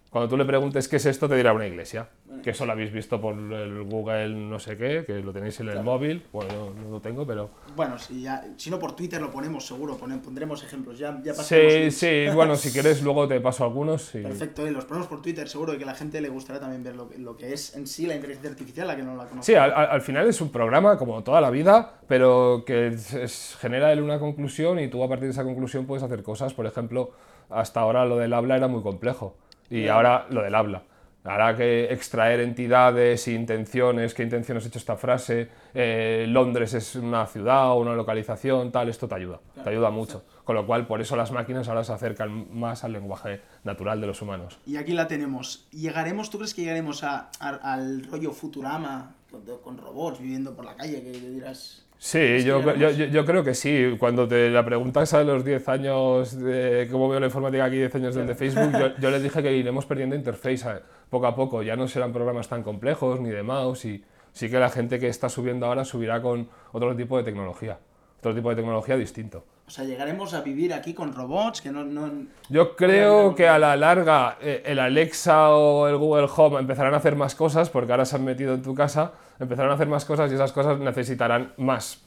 cuando 0.09 0.29
tú 0.29 0.37
le 0.37 0.45
preguntes 0.45 0.87
qué 0.87 0.97
es 0.97 1.05
esto, 1.07 1.27
te 1.27 1.35
dirá 1.35 1.53
una 1.53 1.65
iglesia. 1.67 2.07
Que 2.43 2.49
eso 2.49 2.65
lo 2.65 2.73
habéis 2.73 2.91
visto 2.91 3.21
por 3.21 3.35
el 3.35 3.83
Google 3.83 4.27
no 4.29 4.59
sé 4.59 4.75
qué, 4.75 5.05
que 5.07 5.19
lo 5.21 5.31
tenéis 5.31 5.57
en 5.61 5.69
el 5.69 5.81
móvil. 5.81 6.25
Bueno, 6.33 6.71
no 6.75 6.89
lo 6.91 6.99
tengo, 6.99 7.25
pero... 7.25 7.49
Bueno, 7.73 7.97
si, 7.97 8.21
ya, 8.21 8.43
si 8.57 8.69
no 8.69 8.79
por 8.79 8.97
Twitter 8.97 9.21
lo 9.21 9.31
ponemos 9.31 9.65
seguro, 9.65 9.95
pone- 9.97 10.17
pondremos 10.17 10.61
ejemplos. 10.61 10.99
Ya, 10.99 11.21
ya 11.23 11.33
Sí, 11.35 11.89
sí, 11.89 12.25
bueno, 12.33 12.57
si 12.57 12.71
quieres 12.73 13.01
luego 13.01 13.29
te 13.29 13.39
paso 13.39 13.63
algunos. 13.63 14.01
sí. 14.01 14.19
Perfecto, 14.21 14.67
eh, 14.67 14.71
los 14.71 14.83
ponemos 14.83 15.07
por 15.07 15.21
Twitter, 15.21 15.47
seguro 15.47 15.77
que 15.77 15.83
a 15.83 15.87
la 15.87 15.95
gente 15.95 16.19
le 16.19 16.27
gustará 16.27 16.59
también 16.59 16.83
ver 16.83 16.95
lo 16.97 17.07
que, 17.09 17.17
lo 17.17 17.37
que 17.37 17.53
es 17.53 17.75
en 17.77 17.87
sí 17.87 18.05
la 18.07 18.15
inteligencia 18.15 18.49
artificial, 18.51 18.87
la 18.87 18.97
que 18.97 19.03
no 19.03 19.15
la 19.15 19.25
conoce. 19.25 19.53
Sí, 19.53 19.57
al 19.57 20.01
final 20.01 20.27
es 20.27 20.41
un 20.41 20.51
programa 20.51 20.97
como 20.97 21.23
toda 21.23 21.39
la 21.39 21.49
vida, 21.49 22.01
pero 22.09 22.63
que 22.67 22.87
es- 22.87 23.13
es- 23.13 23.55
genera 23.61 23.93
él 23.93 24.01
una 24.01 24.19
conclusión 24.19 24.79
y 24.79 24.89
tú 24.89 25.01
a 25.01 25.07
partir 25.07 25.27
de 25.27 25.31
esa 25.31 25.45
conclusión 25.45 25.85
puedes 25.85 26.03
hacer 26.03 26.21
cosas. 26.23 26.53
Por 26.53 26.65
ejemplo, 26.65 27.11
hasta 27.53 27.79
ahora 27.81 28.05
lo 28.05 28.17
del 28.17 28.33
habla 28.33 28.55
era 28.57 28.67
muy 28.67 28.81
complejo 28.81 29.36
y 29.69 29.88
ahora 29.88 30.25
lo 30.29 30.41
del 30.41 30.55
habla. 30.55 30.83
Hará 31.25 31.55
que 31.55 31.86
extraer 31.86 32.41
entidades, 32.41 33.29
intenciones, 33.29 34.13
qué 34.13 34.24
intenciones 34.24 34.65
ha 34.65 34.67
hecho 34.67 34.77
esta 34.77 34.98
frase, 34.98 35.48
eh, 35.74 36.25
Londres 36.27 36.74
es 36.74 36.95
una 36.95 37.25
ciudad 37.27 37.72
o 37.72 37.75
una 37.75 37.93
localización, 37.95 38.74
tal, 38.74 38.89
esto 38.89 39.07
te 39.07 39.15
ayuda, 39.15 39.39
te 39.63 39.69
ayuda 39.69 39.89
mucho. 39.89 40.25
Con 40.43 40.55
lo 40.57 40.65
cual, 40.67 40.86
por 40.86 41.00
eso 41.00 41.15
las 41.15 41.31
máquinas 41.31 41.69
ahora 41.69 41.86
se 41.86 41.93
acercan 41.93 42.48
más 42.53 42.83
al 42.83 42.91
lenguaje 42.91 43.39
natural 43.63 44.01
de 44.01 44.07
los 44.07 44.22
humanos. 44.22 44.60
Y 44.65 44.75
aquí 44.75 44.91
la 44.91 45.07
tenemos. 45.07 45.65
¿Llegaremos, 45.72 46.29
tú 46.29 46.39
crees 46.39 46.53
que 46.53 46.63
llegaremos 46.63 47.05
a, 47.05 47.29
a- 47.39 47.74
al 47.74 48.03
rollo 48.03 48.33
Futurama 48.33 49.15
con, 49.31 49.43
con 49.63 49.77
robots 49.77 50.19
viviendo 50.19 50.53
por 50.53 50.65
la 50.65 50.75
calle? 50.75 51.01
Que 51.01 51.12
dirás. 51.12 51.82
Sí, 52.05 52.43
yo, 52.43 52.60
yo, 52.75 52.89
yo- 52.89 53.25
creo 53.25 53.45
que 53.45 53.53
sí. 53.53 53.95
Cuando 53.98 54.27
te 54.27 54.50
la 54.50 54.65
preguntas 54.65 55.13
a 55.13 55.24
los 55.24 55.45
10 55.45 55.69
años 55.69 56.38
de 56.38 56.89
cómo 56.91 57.07
veo 57.07 57.17
la 57.22 57.27
informática 57.27 57.63
aquí, 57.63 57.77
10 57.77 57.95
años 57.95 58.13
desde 58.13 58.36
Facebook, 58.36 58.77
yo, 58.77 58.93
yo 59.00 59.10
les 59.10 59.24
dije 59.24 59.41
que 59.41 59.53
iremos 59.55 59.86
perdiendo 59.86 60.13
interface 60.13 60.81
poco 61.10 61.27
a 61.27 61.33
poco. 61.33 61.63
Ya 61.63 61.77
no 61.77 61.88
serán 61.88 62.12
programas 62.12 62.50
tan 62.50 62.62
complejos 62.62 63.22
ni 63.22 63.29
de 63.29 63.41
mouse 63.41 63.86
y 63.86 64.03
sí 64.33 64.50
que 64.50 64.60
la 64.60 64.69
gente 64.69 65.00
que 65.00 65.07
está 65.07 65.29
subiendo 65.29 65.65
ahora 65.65 65.86
subirá 65.86 66.22
con 66.22 66.50
otro 66.74 66.93
tipo 66.93 67.17
de 67.17 67.24
tecnología. 67.24 67.79
Otro 68.19 68.36
tipo 68.36 68.50
de 68.50 68.57
tecnología 68.57 68.98
distinto. 68.98 69.45
O 69.65 69.72
sea, 69.72 69.86
llegaremos 69.86 70.34
a 70.34 70.41
vivir 70.41 70.74
aquí 70.74 70.93
con 70.93 71.13
robots 71.13 71.62
que 71.62 71.72
no. 71.72 71.84
no 71.84 72.27
Yo 72.50 72.75
creo 72.75 73.34
que 73.34 73.48
a 73.48 73.58
la 73.58 73.75
larga 73.77 74.38
eh, 74.41 74.62
el 74.65 74.79
Alexa 74.79 75.51
o 75.51 75.88
el 75.88 75.98
Google 75.98 76.27
Home 76.36 76.60
empezarán 76.60 76.93
a 76.93 76.98
hacer 76.98 77.15
más 77.15 77.34
cosas 77.34 77.70
porque 77.70 77.91
ahora 77.91 78.05
se 78.05 78.17
han 78.17 78.25
metido 78.25 78.53
en 78.53 78.62
tu 78.62 78.75
casa, 78.75 79.13
empezarán 79.39 79.72
a 79.72 79.75
hacer 79.75 79.88
más 79.88 80.05
cosas 80.05 80.32
y 80.32 80.36
esas 80.36 80.51
cosas 80.51 80.79
necesitarán 80.79 81.53
más 81.58 82.03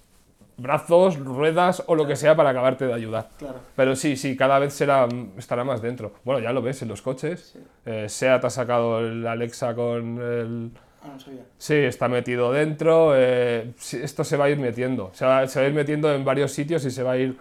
brazos, 0.58 1.18
ruedas 1.18 1.82
o 1.86 1.94
lo 1.94 2.06
que 2.06 2.16
sea 2.16 2.34
para 2.36 2.50
acabarte 2.50 2.86
de 2.86 2.94
ayudar. 2.94 3.28
Claro. 3.38 3.60
Pero 3.74 3.96
sí, 3.96 4.16
sí, 4.16 4.36
cada 4.36 4.58
vez 4.58 4.72
será, 4.72 5.08
estará 5.36 5.64
más 5.64 5.82
dentro. 5.82 6.12
Bueno, 6.24 6.40
ya 6.40 6.52
lo 6.52 6.62
ves 6.62 6.82
en 6.82 6.88
los 6.88 7.02
coches. 7.02 7.58
Eh, 7.84 8.08
Seat 8.08 8.44
ha 8.44 8.50
sacado 8.50 9.00
el 9.00 9.26
Alexa 9.26 9.74
con 9.74 10.18
el... 10.18 10.70
Ah, 11.06 11.12
no 11.14 11.20
sabía. 11.20 11.42
Sí, 11.58 11.74
está 11.74 12.08
metido 12.08 12.52
dentro. 12.52 13.12
eh, 13.14 13.72
esto 13.92 14.24
se 14.24 14.36
va 14.36 14.46
a 14.46 14.50
ir 14.50 14.58
metiendo. 14.58 15.10
Se 15.14 15.24
va, 15.24 15.46
se 15.46 15.60
va 15.60 15.66
a 15.66 15.68
ir 15.68 15.74
metiendo 15.74 16.12
en 16.12 16.24
varios 16.24 16.52
sitios 16.52 16.84
y 16.84 16.90
se 16.90 17.02
va 17.02 17.12
a 17.12 17.16
ir 17.16 17.38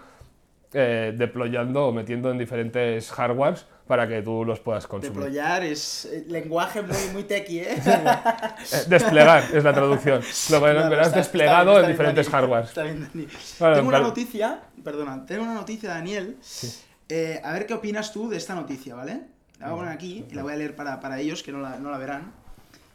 eh, 0.72 1.12
deployando 1.16 1.86
o 1.86 1.92
metiendo 1.92 2.30
en 2.30 2.38
diferentes 2.38 3.10
hardwares 3.10 3.66
para 3.86 4.06
que 4.08 4.20
tú 4.22 4.44
los 4.44 4.58
puedas 4.60 4.86
consumir. 4.86 5.16
Deployar 5.16 5.62
es 5.64 6.06
eh, 6.06 6.24
lenguaje 6.28 6.82
muy, 6.82 6.96
muy 7.12 7.22
techy, 7.24 7.60
¿eh? 7.60 7.76
Eh, 7.86 8.84
desplegar 8.88 9.44
es 9.52 9.62
la 9.64 9.72
traducción. 9.72 10.20
Lo 10.50 10.60
Claro, 10.60 10.90
verás 10.90 11.06
está- 11.08 11.18
desplegado 11.18 11.72
está 11.76 11.86
en 11.86 11.92
diferentes 11.92 12.28
hardwares. 12.28 12.68
Está 12.70 12.82
bien, 12.82 13.00
Dani. 13.12 13.26
Bueno, 13.60 13.74
tengo 13.76 13.88
una 13.88 14.00
noticia, 14.00 14.60
perdona, 14.82 15.24
tengo 15.24 15.42
una 15.44 15.54
noticia, 15.54 15.90
Daniel. 15.90 16.36
Eh, 17.08 17.40
a 17.44 17.52
ver 17.52 17.66
qué 17.66 17.74
opinas 17.74 18.12
tú 18.12 18.28
de 18.28 18.36
esta 18.36 18.54
noticia, 18.56 18.94
¿vale? 18.96 19.20
La 19.60 19.66
voy 19.68 19.74
a 19.74 19.76
poner 19.78 19.92
aquí 19.94 20.26
y 20.28 20.34
la 20.34 20.42
voy 20.42 20.52
a 20.52 20.56
leer 20.56 20.74
para, 20.74 20.98
para 21.00 21.18
ellos 21.20 21.42
que 21.44 21.52
no 21.52 21.60
la, 21.60 21.78
no 21.78 21.90
la 21.90 21.98
verán. 21.98 22.32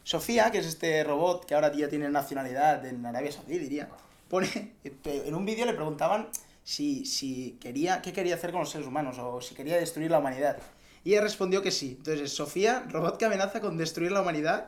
Sofía, 0.04 0.50
que 0.50 0.58
es 0.58 0.66
este 0.66 1.04
robot 1.04 1.44
que 1.44 1.54
ahora 1.54 1.72
ya 1.72 1.88
tiene 1.88 2.08
nacionalidad 2.10 2.84
en 2.86 3.04
Arabia 3.06 3.30
Saudí, 3.32 3.58
diría, 3.58 3.88
pone, 4.28 4.72
en 5.04 5.34
un 5.34 5.44
vídeo 5.44 5.64
le 5.66 5.74
preguntaban 5.74 6.28
si, 6.64 7.04
si 7.06 7.58
quería, 7.60 8.02
qué 8.02 8.12
quería 8.12 8.34
hacer 8.34 8.50
con 8.52 8.60
los 8.60 8.70
seres 8.70 8.86
humanos 8.86 9.16
o 9.18 9.40
si 9.40 9.54
quería 9.54 9.76
destruir 9.76 10.10
la 10.10 10.18
humanidad. 10.18 10.56
Y 11.04 11.12
ella 11.12 11.22
respondió 11.22 11.62
que 11.62 11.70
sí. 11.70 11.94
Entonces, 11.98 12.32
Sofía, 12.34 12.84
robot 12.88 13.16
que 13.16 13.24
amenaza 13.24 13.60
con 13.60 13.76
destruir 13.76 14.12
la 14.12 14.20
humanidad. 14.22 14.66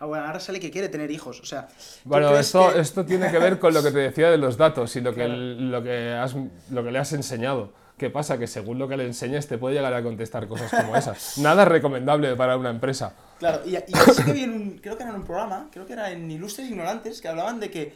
Ah, 0.00 0.06
bueno, 0.06 0.24
ahora 0.26 0.38
sale 0.40 0.58
que 0.60 0.70
quiere 0.70 0.88
tener 0.88 1.10
hijos. 1.10 1.40
O 1.40 1.44
sea, 1.44 1.66
¿tú 1.68 1.74
Bueno, 2.04 2.36
esto, 2.36 2.72
que- 2.72 2.80
esto 2.80 3.04
tiene 3.04 3.30
que 3.30 3.38
ver 3.38 3.58
con 3.58 3.72
lo 3.74 3.82
que 3.82 3.90
te 3.90 3.98
decía 3.98 4.30
de 4.30 4.38
los 4.38 4.56
datos 4.56 4.94
y 4.96 5.00
lo 5.00 5.10
que, 5.14 5.24
Claro. 5.24 5.34
lo 5.36 5.82
que, 5.82 6.12
has, 6.12 6.34
lo 6.70 6.84
que 6.84 6.90
le 6.92 6.98
has 6.98 7.12
enseñado. 7.12 7.72
¿Qué 7.96 8.10
pasa? 8.10 8.38
Que 8.38 8.48
según 8.48 8.78
lo 8.78 8.88
que 8.88 8.96
le 8.96 9.06
enseñes 9.06 9.46
te 9.46 9.56
puede 9.56 9.76
llegar 9.76 9.94
a 9.94 10.02
contestar 10.02 10.46
cosas 10.48 10.70
como 10.70 10.96
esas. 10.96 11.38
Nada 11.38 11.64
recomendable 11.64 12.34
para 12.34 12.56
una 12.56 12.70
empresa. 12.70 13.14
Claro, 13.38 13.60
y, 13.64 13.76
y 13.76 13.80
sí 14.14 14.22
que 14.24 14.32
vi 14.32 14.44
en 14.44 14.52
un, 14.52 14.78
creo 14.78 14.96
que 14.96 15.02
era 15.02 15.10
en 15.12 15.18
un 15.18 15.24
programa, 15.24 15.68
creo 15.72 15.86
que 15.86 15.92
era 15.92 16.10
en 16.10 16.30
Ilustres 16.30 16.68
Ignorantes, 16.68 17.20
que 17.20 17.28
hablaban 17.28 17.60
de 17.60 17.70
que 17.70 17.94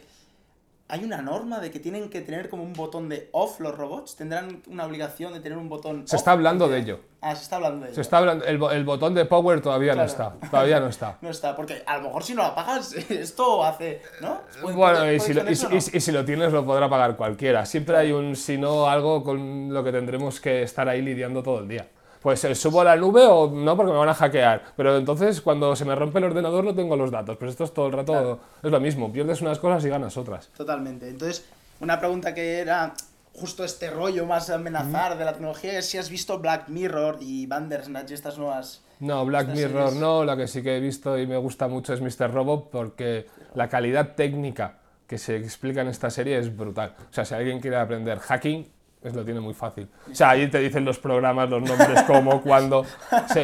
hay 0.91 1.03
una 1.03 1.21
norma 1.21 1.59
de 1.59 1.69
que 1.69 1.79
tienen 1.79 2.09
que 2.09 2.21
tener 2.21 2.49
como 2.49 2.63
un 2.63 2.73
botón 2.73 3.09
de 3.09 3.29
off 3.31 3.59
los 3.59 3.77
robots, 3.77 4.15
tendrán 4.15 4.63
una 4.67 4.85
obligación 4.85 5.33
de 5.33 5.39
tener 5.39 5.55
un 5.55 5.69
botón 5.69 6.07
Se 6.07 6.15
off, 6.15 6.21
está 6.21 6.31
hablando 6.31 6.67
de 6.67 6.79
ello. 6.79 6.99
Ah, 7.21 7.35
se 7.35 7.43
está 7.43 7.57
hablando 7.57 7.81
de 7.81 7.89
ello. 7.89 7.95
Se 7.95 8.01
está 8.01 8.17
hablando, 8.17 8.43
el, 8.45 8.61
el 8.63 8.83
botón 8.83 9.13
de 9.13 9.25
power 9.25 9.61
todavía 9.61 9.93
no 9.93 10.03
está. 10.03 10.33
Todavía 10.49 10.79
no 10.79 10.87
está. 10.87 11.17
No 11.21 11.29
está, 11.29 11.55
porque 11.55 11.83
a 11.85 11.97
lo 11.97 12.03
mejor 12.05 12.23
si 12.23 12.33
no 12.33 12.41
lo 12.41 12.47
apagas, 12.47 12.93
esto 13.09 13.63
hace, 13.63 14.01
¿no? 14.19 14.41
Bueno, 14.63 15.01
si, 15.19 15.33
lo, 15.33 15.43
no. 15.43 15.51
y 15.51 15.79
si 15.79 16.11
lo 16.11 16.25
tienes 16.25 16.51
lo 16.51 16.65
podrá 16.65 16.89
pagar 16.89 17.15
cualquiera. 17.15 17.67
Siempre 17.67 17.95
hay 17.95 18.11
un, 18.11 18.35
si 18.35 18.57
no, 18.57 18.89
algo 18.89 19.23
con 19.23 19.71
lo 19.71 19.83
que 19.83 19.91
tendremos 19.91 20.39
que 20.39 20.63
estar 20.63 20.89
ahí 20.89 21.03
lidiando 21.03 21.43
todo 21.43 21.59
el 21.59 21.67
día. 21.67 21.87
Pues 22.21 22.43
eh, 22.43 22.53
subo 22.55 22.81
a 22.81 22.83
la 22.83 22.95
nube 22.95 23.25
o 23.25 23.49
no 23.49 23.77
porque 23.77 23.91
me 23.91 23.97
van 23.97 24.09
a 24.09 24.13
hackear. 24.13 24.63
Pero 24.75 24.97
entonces 24.97 25.41
cuando 25.41 25.75
se 25.75 25.85
me 25.85 25.95
rompe 25.95 26.19
el 26.19 26.25
ordenador 26.25 26.63
no 26.63 26.75
tengo 26.75 26.95
los 26.95 27.11
datos. 27.11 27.37
Pues 27.37 27.51
esto 27.51 27.63
es 27.63 27.73
todo 27.73 27.87
el 27.87 27.93
rato, 27.93 28.39
es 28.61 28.71
lo 28.71 28.79
mismo. 28.79 29.11
Pierdes 29.11 29.41
unas 29.41 29.59
cosas 29.59 29.85
y 29.85 29.89
ganas 29.89 30.17
otras. 30.17 30.49
Totalmente. 30.57 31.07
Entonces, 31.07 31.45
una 31.79 31.99
pregunta 31.99 32.33
que 32.33 32.59
era 32.59 32.93
justo 33.33 33.63
este 33.63 33.89
rollo 33.89 34.25
más 34.25 34.49
amenazar 34.49 35.17
de 35.17 35.23
la 35.23 35.33
tecnología 35.33 35.79
es 35.79 35.85
si 35.85 35.97
has 35.97 36.09
visto 36.09 36.39
Black 36.39 36.67
Mirror 36.67 37.19
y 37.21 37.45
Bandersnatch, 37.45 38.11
estas 38.11 38.37
nuevas... 38.37 38.83
No, 38.99 39.23
Black 39.25 39.47
Mirror 39.47 39.87
series. 39.87 40.01
no, 40.01 40.25
la 40.25 40.35
que 40.35 40.47
sí 40.47 40.61
que 40.61 40.75
he 40.75 40.79
visto 40.81 41.17
y 41.17 41.25
me 41.25 41.37
gusta 41.37 41.69
mucho 41.69 41.93
es 41.93 42.01
Mr. 42.01 42.33
Robot 42.33 42.69
porque 42.69 43.27
la 43.55 43.69
calidad 43.69 44.15
técnica 44.15 44.79
que 45.07 45.17
se 45.17 45.37
explica 45.37 45.81
en 45.81 45.87
esta 45.87 46.09
serie 46.09 46.37
es 46.37 46.55
brutal. 46.55 46.95
O 47.09 47.13
sea, 47.13 47.23
si 47.23 47.33
alguien 47.33 47.61
quiere 47.61 47.77
aprender 47.77 48.19
hacking, 48.19 48.67
pues 49.01 49.15
lo 49.15 49.23
tiene 49.23 49.39
muy 49.39 49.53
fácil. 49.53 49.87
O 50.11 50.13
sea, 50.15 50.31
ahí 50.31 50.47
te 50.49 50.59
dicen 50.59 50.83
los 50.83 50.99
programas, 50.99 51.49
los 51.49 51.61
nombres, 51.63 52.01
cómo, 52.03 52.41
cuándo. 52.43 52.85
Sí. 53.33 53.43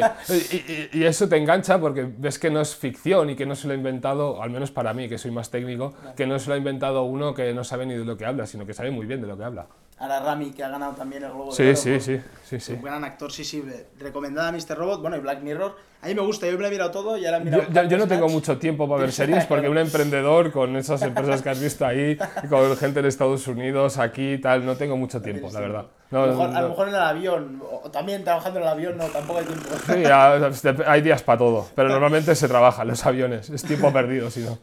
Y, 0.51 0.55
y- 0.55 0.89
y 0.93 1.03
eso 1.05 1.29
te 1.29 1.37
engancha 1.37 1.79
porque 1.79 2.03
ves 2.17 2.37
que 2.39 2.49
no 2.49 2.59
es 2.61 2.75
ficción 2.75 3.29
y 3.29 3.35
que 3.35 3.45
no 3.45 3.55
se 3.55 3.67
lo 3.67 3.73
ha 3.73 3.77
inventado, 3.77 4.41
al 4.41 4.49
menos 4.49 4.71
para 4.71 4.93
mí, 4.93 5.07
que 5.07 5.17
soy 5.17 5.31
más 5.31 5.49
técnico, 5.49 5.93
que 6.17 6.27
no 6.27 6.39
se 6.39 6.49
lo 6.49 6.55
ha 6.55 6.57
inventado 6.57 7.03
uno 7.03 7.33
que 7.33 7.53
no 7.53 7.63
sabe 7.63 7.85
ni 7.85 7.93
de 7.95 8.03
lo 8.03 8.17
que 8.17 8.25
habla, 8.25 8.45
sino 8.47 8.65
que 8.65 8.73
sabe 8.73 8.91
muy 8.91 9.05
bien 9.05 9.21
de 9.21 9.27
lo 9.27 9.37
que 9.37 9.43
habla. 9.45 9.67
Ahora 9.97 10.19
Rami, 10.19 10.51
que 10.51 10.61
ha 10.61 10.67
ganado 10.67 10.91
también 10.93 11.23
el 11.23 11.29
Globo 11.31 11.51
de 11.51 11.55
Sí, 11.55 11.63
Oro 11.63 11.75
sí, 11.77 11.91
por- 11.91 12.01
sí, 12.01 12.21
sí, 12.43 12.59
sí. 12.59 12.73
Un 12.73 12.81
gran 12.81 13.03
actor, 13.05 13.31
sí, 13.31 13.45
sí. 13.45 13.63
Recomendada 13.97 14.51
Mr. 14.51 14.77
Robot, 14.77 14.99
bueno, 15.01 15.15
y 15.15 15.21
Black 15.21 15.41
Mirror. 15.41 15.77
A 16.05 16.07
mí 16.07 16.13
me 16.13 16.21
gusta, 16.21 16.45
yo 16.45 16.51
me 16.53 16.59
lo 16.59 16.67
he 16.67 16.69
mirado 16.69 16.91
todo 16.91 17.17
y 17.17 17.25
ahora 17.25 17.37
he 17.37 17.39
Yo, 17.39 17.45
mirado. 17.63 17.87
yo- 17.89 17.97
no 17.97 18.07
tengo 18.07 18.29
mucho 18.29 18.59
tiempo 18.59 18.87
para 18.87 19.01
ver 19.01 19.11
series 19.11 19.45
porque 19.47 19.67
un 19.67 19.79
emprendedor 19.79 20.51
con 20.51 20.75
esas 20.75 21.01
empresas 21.01 21.41
que 21.41 21.49
has 21.49 21.59
visto 21.59 21.83
ahí, 21.83 22.15
con 22.47 22.77
gente 22.77 22.99
en 22.99 23.07
Estados 23.07 23.47
Unidos, 23.47 23.97
aquí 23.97 24.33
y 24.33 24.37
tal, 24.37 24.63
no 24.67 24.75
tengo 24.77 24.97
mucho 24.97 25.19
tiempo, 25.19 25.49
la 25.51 25.59
verdad. 25.59 25.85
No, 26.11 26.21
a, 26.21 26.27
lo 26.27 26.31
mejor, 26.33 26.49
a 26.49 26.53
lo 26.53 26.61
no. 26.61 26.69
mejor 26.69 26.87
en 26.89 26.93
el 26.95 27.01
avión, 27.01 27.63
o 27.83 27.89
también 27.89 28.23
trabajando 28.23 28.59
en 28.59 28.65
el 28.65 28.71
avión, 28.71 28.97
no, 28.97 29.05
tampoco 29.05 29.39
hay 29.39 29.45
tiempo. 29.45 29.69
Sí, 29.87 30.81
hay 30.85 31.01
días 31.01 31.23
para 31.23 31.39
todo, 31.39 31.67
pero 31.75 31.89
normalmente 31.89 32.35
se 32.35 32.47
trabaja 32.47 32.83
en 32.83 32.89
los 32.89 33.03
aviones, 33.07 33.49
es 33.49 33.63
tiempo 33.63 33.91
perdido, 33.91 34.29
si 34.29 34.41
no. 34.41 34.59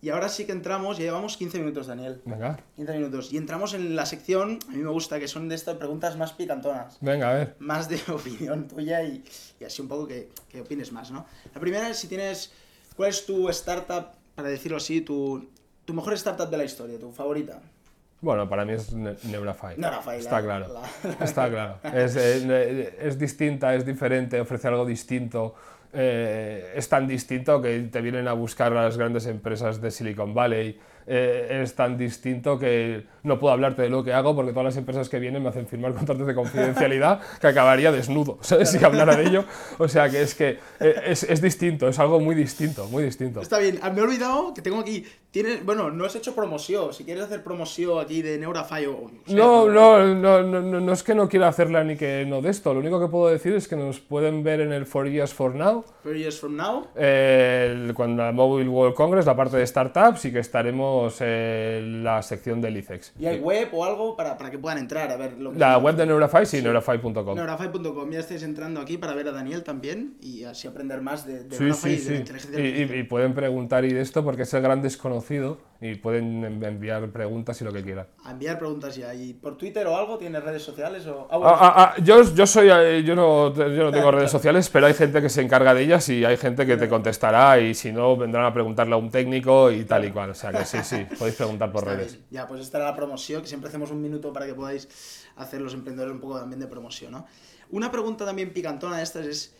Y 0.00 0.08
ahora 0.08 0.30
sí 0.30 0.46
que 0.46 0.52
entramos, 0.52 0.96
ya 0.96 1.04
llevamos 1.04 1.36
15 1.36 1.58
minutos, 1.58 1.88
Daniel. 1.88 2.22
Venga, 2.24 2.58
15 2.76 2.92
minutos. 2.94 3.32
Y 3.32 3.36
entramos 3.36 3.74
en 3.74 3.94
la 3.96 4.06
sección, 4.06 4.58
a 4.68 4.72
mí 4.72 4.78
me 4.78 4.90
gusta, 4.90 5.18
que 5.20 5.28
son 5.28 5.48
de 5.50 5.56
estas 5.56 5.76
preguntas 5.76 6.16
más 6.16 6.32
picantonas. 6.32 6.96
venga, 7.02 7.30
a 7.30 7.34
ver. 7.34 7.56
Más 7.58 7.88
de 7.90 8.00
opinión 8.12 8.66
tuya 8.66 9.02
y, 9.02 9.22
y 9.60 9.64
así 9.64 9.82
un 9.82 9.88
poco 9.88 10.06
que, 10.06 10.28
que 10.48 10.60
opines 10.60 10.92
más, 10.92 11.10
¿no? 11.10 11.26
La 11.54 11.60
primera 11.60 11.88
es 11.88 11.96
si 11.98 12.08
tienes. 12.08 12.52
¿Cuál 12.96 13.10
es 13.10 13.24
tu 13.26 13.48
startup, 13.50 14.06
para 14.34 14.48
decirlo 14.48 14.76
así, 14.78 15.00
tu, 15.02 15.48
tu 15.84 15.94
mejor 15.94 16.14
startup 16.14 16.48
de 16.50 16.56
la 16.56 16.64
historia, 16.64 16.98
tu 16.98 17.12
favorita? 17.12 17.60
Bueno, 18.20 18.48
para 18.48 18.64
mí 18.64 18.72
es 18.72 18.92
Ne- 18.92 19.14
Neurafile. 19.24 19.76
Neurafile, 19.76 20.16
Está 20.18 20.40
la- 20.40 20.44
claro. 20.44 20.74
la- 20.74 21.24
Está 21.24 21.48
claro. 21.48 21.78
Es, 21.96 22.16
eh, 22.16 22.96
es 23.00 23.16
distinta, 23.18 23.74
es 23.74 23.86
diferente, 23.86 24.40
ofrece 24.40 24.66
algo 24.68 24.84
distinto. 24.84 25.54
eh, 25.92 26.72
es 26.76 26.86
tan 26.88 27.06
distinto 27.06 27.62
que 27.62 27.78
te 27.90 28.00
vienen 28.02 28.28
a 28.28 28.34
buscar 28.34 28.72
las 28.72 28.98
grandes 28.98 29.24
empresas 29.26 29.80
de 29.80 29.90
Silicon 29.90 30.34
Valley. 30.34 30.78
Eh, 31.08 31.60
es 31.62 31.74
tan 31.74 31.96
distinto 31.96 32.58
que 32.58 33.04
no 33.22 33.38
puedo 33.40 33.52
hablarte 33.54 33.82
de 33.82 33.88
lo 33.90 34.04
que 34.04 34.12
hago 34.12 34.34
porque 34.36 34.50
todas 34.52 34.66
las 34.66 34.76
empresas 34.76 35.08
que 35.08 35.18
vienen 35.18 35.42
me 35.42 35.48
hacen 35.48 35.66
firmar 35.66 35.94
contratos 35.94 36.26
de 36.26 36.34
confidencialidad 36.34 37.20
que 37.40 37.46
acabaría 37.46 37.90
desnudo, 37.90 38.38
¿sabes? 38.42 38.70
Si 38.70 38.84
hablara 38.84 39.16
de 39.16 39.24
ello. 39.24 39.44
O 39.78 39.88
sea 39.88 40.08
que 40.10 40.22
es 40.22 40.34
que 40.34 40.58
eh, 40.80 40.94
es, 41.06 41.22
es 41.24 41.40
distinto, 41.40 41.88
es 41.88 41.98
algo 41.98 42.20
muy 42.20 42.34
distinto, 42.34 42.86
muy 42.88 43.02
distinto. 43.02 43.40
Está 43.40 43.58
bien, 43.58 43.78
ah, 43.82 43.90
me 43.90 44.00
he 44.00 44.02
olvidado 44.02 44.52
que 44.54 44.62
tengo 44.62 44.78
aquí. 44.80 45.04
Tienes, 45.30 45.62
bueno, 45.64 45.90
no 45.90 46.06
has 46.06 46.16
hecho 46.16 46.34
promoción. 46.34 46.92
Si 46.94 47.04
quieres 47.04 47.24
hacer 47.24 47.42
promoción 47.42 47.98
aquí 48.00 48.22
de 48.22 48.38
Neurafile 48.38 48.86
o. 48.88 49.10
sé, 49.26 49.34
No, 49.34 49.68
no, 49.68 50.14
no, 50.14 50.42
no, 50.42 50.80
no, 50.80 50.92
es 50.92 51.02
que 51.02 51.14
no 51.14 51.28
quiera 51.28 51.48
hacerla 51.48 51.84
ni 51.84 51.96
que 51.96 52.24
no 52.26 52.40
de 52.40 52.48
esto. 52.50 52.72
Lo 52.72 52.80
único 52.80 52.98
que 52.98 53.08
puedo 53.08 53.28
decir 53.28 53.52
es 53.54 53.68
que 53.68 53.76
nos 53.76 54.00
pueden 54.00 54.42
ver 54.42 54.60
en 54.62 54.72
el 54.72 54.86
4 54.86 55.08
Years 55.10 55.34
for 55.34 55.54
Now, 55.54 55.84
Four 56.02 56.16
years 56.16 56.40
from 56.40 56.56
now. 56.56 56.86
el- 56.96 57.92
cuando 57.94 58.22
la 58.24 58.32
Mobile 58.32 58.68
World 58.70 58.94
Congress, 58.94 59.26
la 59.26 59.36
parte 59.36 59.58
de 59.58 59.66
startups, 59.66 60.24
y 60.24 60.32
que 60.32 60.38
estaremos 60.38 60.97
en 61.20 62.02
la 62.04 62.22
sección 62.22 62.60
del 62.60 62.76
ICEX. 62.76 63.12
¿Y 63.18 63.26
hay 63.26 63.38
web 63.38 63.68
o 63.72 63.84
algo 63.84 64.16
para, 64.16 64.36
para 64.36 64.50
que 64.50 64.58
puedan 64.58 64.78
entrar 64.78 65.10
a 65.10 65.16
ver 65.16 65.38
lo 65.38 65.52
que 65.52 65.58
La 65.58 65.78
web 65.78 65.94
de 65.96 66.06
Neurafy, 66.06 66.46
sí, 66.46 66.62
neurafy.com. 66.62 67.34
Neurafy.com, 67.34 68.10
ya 68.10 68.20
estáis 68.20 68.42
entrando 68.42 68.80
aquí 68.80 68.98
para 68.98 69.14
ver 69.14 69.28
a 69.28 69.32
Daniel 69.32 69.62
también 69.62 70.16
y 70.20 70.44
así 70.44 70.66
aprender 70.68 71.00
más 71.00 71.26
de, 71.26 71.44
de 71.44 71.56
Sí, 71.56 71.62
Neurafy 71.64 71.96
sí, 71.96 72.02
y 72.02 72.04
de 72.04 72.10
la 72.10 72.16
sí. 72.16 72.20
inteligencia 72.20 72.60
Y, 72.60 72.82
y- 72.96 72.98
y 73.00 73.02
pueden 73.04 73.34
preguntar 73.34 73.84
y 73.84 73.92
de 73.92 74.00
esto 74.00 74.24
porque 74.24 74.42
es 74.42 74.54
el 74.54 74.62
gran 74.62 74.82
desconocido 74.82 75.58
y 75.80 75.94
pueden 75.94 76.44
en- 76.44 76.64
enviar 76.64 77.08
preguntas 77.10 77.60
y 77.60 77.64
lo 77.64 77.72
que 77.72 77.82
quieran. 77.84 78.06
A 78.24 78.32
enviar 78.32 78.58
preguntas 78.58 78.96
ya. 78.96 79.14
¿Y 79.14 79.32
por 79.34 79.56
Twitter 79.56 79.86
o 79.86 79.96
algo? 79.96 80.18
¿Tienes 80.18 80.42
redes 80.42 80.62
sociales? 80.62 81.06
O... 81.06 81.28
Ah, 81.30 81.36
bueno, 81.36 81.52
Ah, 81.54 81.58
ah, 81.76 81.94
ah, 81.96 82.02
yo, 82.02 82.22
yo 82.34 82.46
soy 82.46 82.68
eh, 82.70 83.02
yo 83.04 83.14
no, 83.14 83.54
yo 83.54 83.84
no 83.84 83.92
tengo 83.92 84.10
redes 84.10 84.30
sociales, 84.30 84.68
pero 84.70 84.86
hay 84.86 84.94
gente 84.94 85.22
que 85.22 85.28
se 85.28 85.40
encarga 85.42 85.74
de 85.74 85.82
ellas 85.84 86.08
y 86.08 86.24
hay 86.24 86.36
gente 86.36 86.66
que 86.66 86.76
te 86.76 86.88
contestará 86.88 87.60
y 87.60 87.74
si 87.74 87.92
no 87.92 88.16
vendrán 88.16 88.44
a 88.44 88.52
preguntarle 88.52 88.94
a 88.94 88.96
un 88.98 89.10
técnico 89.10 89.70
y 89.70 89.84
tal 89.84 90.04
y 90.04 90.10
cual. 90.10 90.30
O 90.30 90.34
sea 90.34 90.50
que 90.52 90.64
sí, 90.64 90.78
sí, 90.88 91.06
podéis 91.18 91.36
preguntar 91.36 91.70
por 91.72 91.84
está 91.84 91.96
redes. 91.96 92.12
bien. 92.14 92.26
Ya, 92.30 92.46
pues 92.46 92.60
esta 92.60 92.78
era 92.78 92.86
la 92.86 92.96
promoción, 92.96 93.42
que 93.42 93.48
siempre 93.48 93.68
hacemos 93.68 93.90
un 93.90 94.00
minuto 94.00 94.32
para 94.32 94.46
que 94.46 94.54
podáis 94.54 94.88
hacer 95.36 95.60
los 95.60 95.74
emprendedores 95.74 96.14
un 96.14 96.20
poco 96.20 96.38
también 96.38 96.60
de 96.60 96.66
promoción, 96.66 97.12
¿no? 97.12 97.26
Una 97.70 97.90
pregunta 97.90 98.24
también 98.24 98.52
picantona 98.52 98.96
de 98.98 99.02
estas 99.02 99.26
es, 99.26 99.54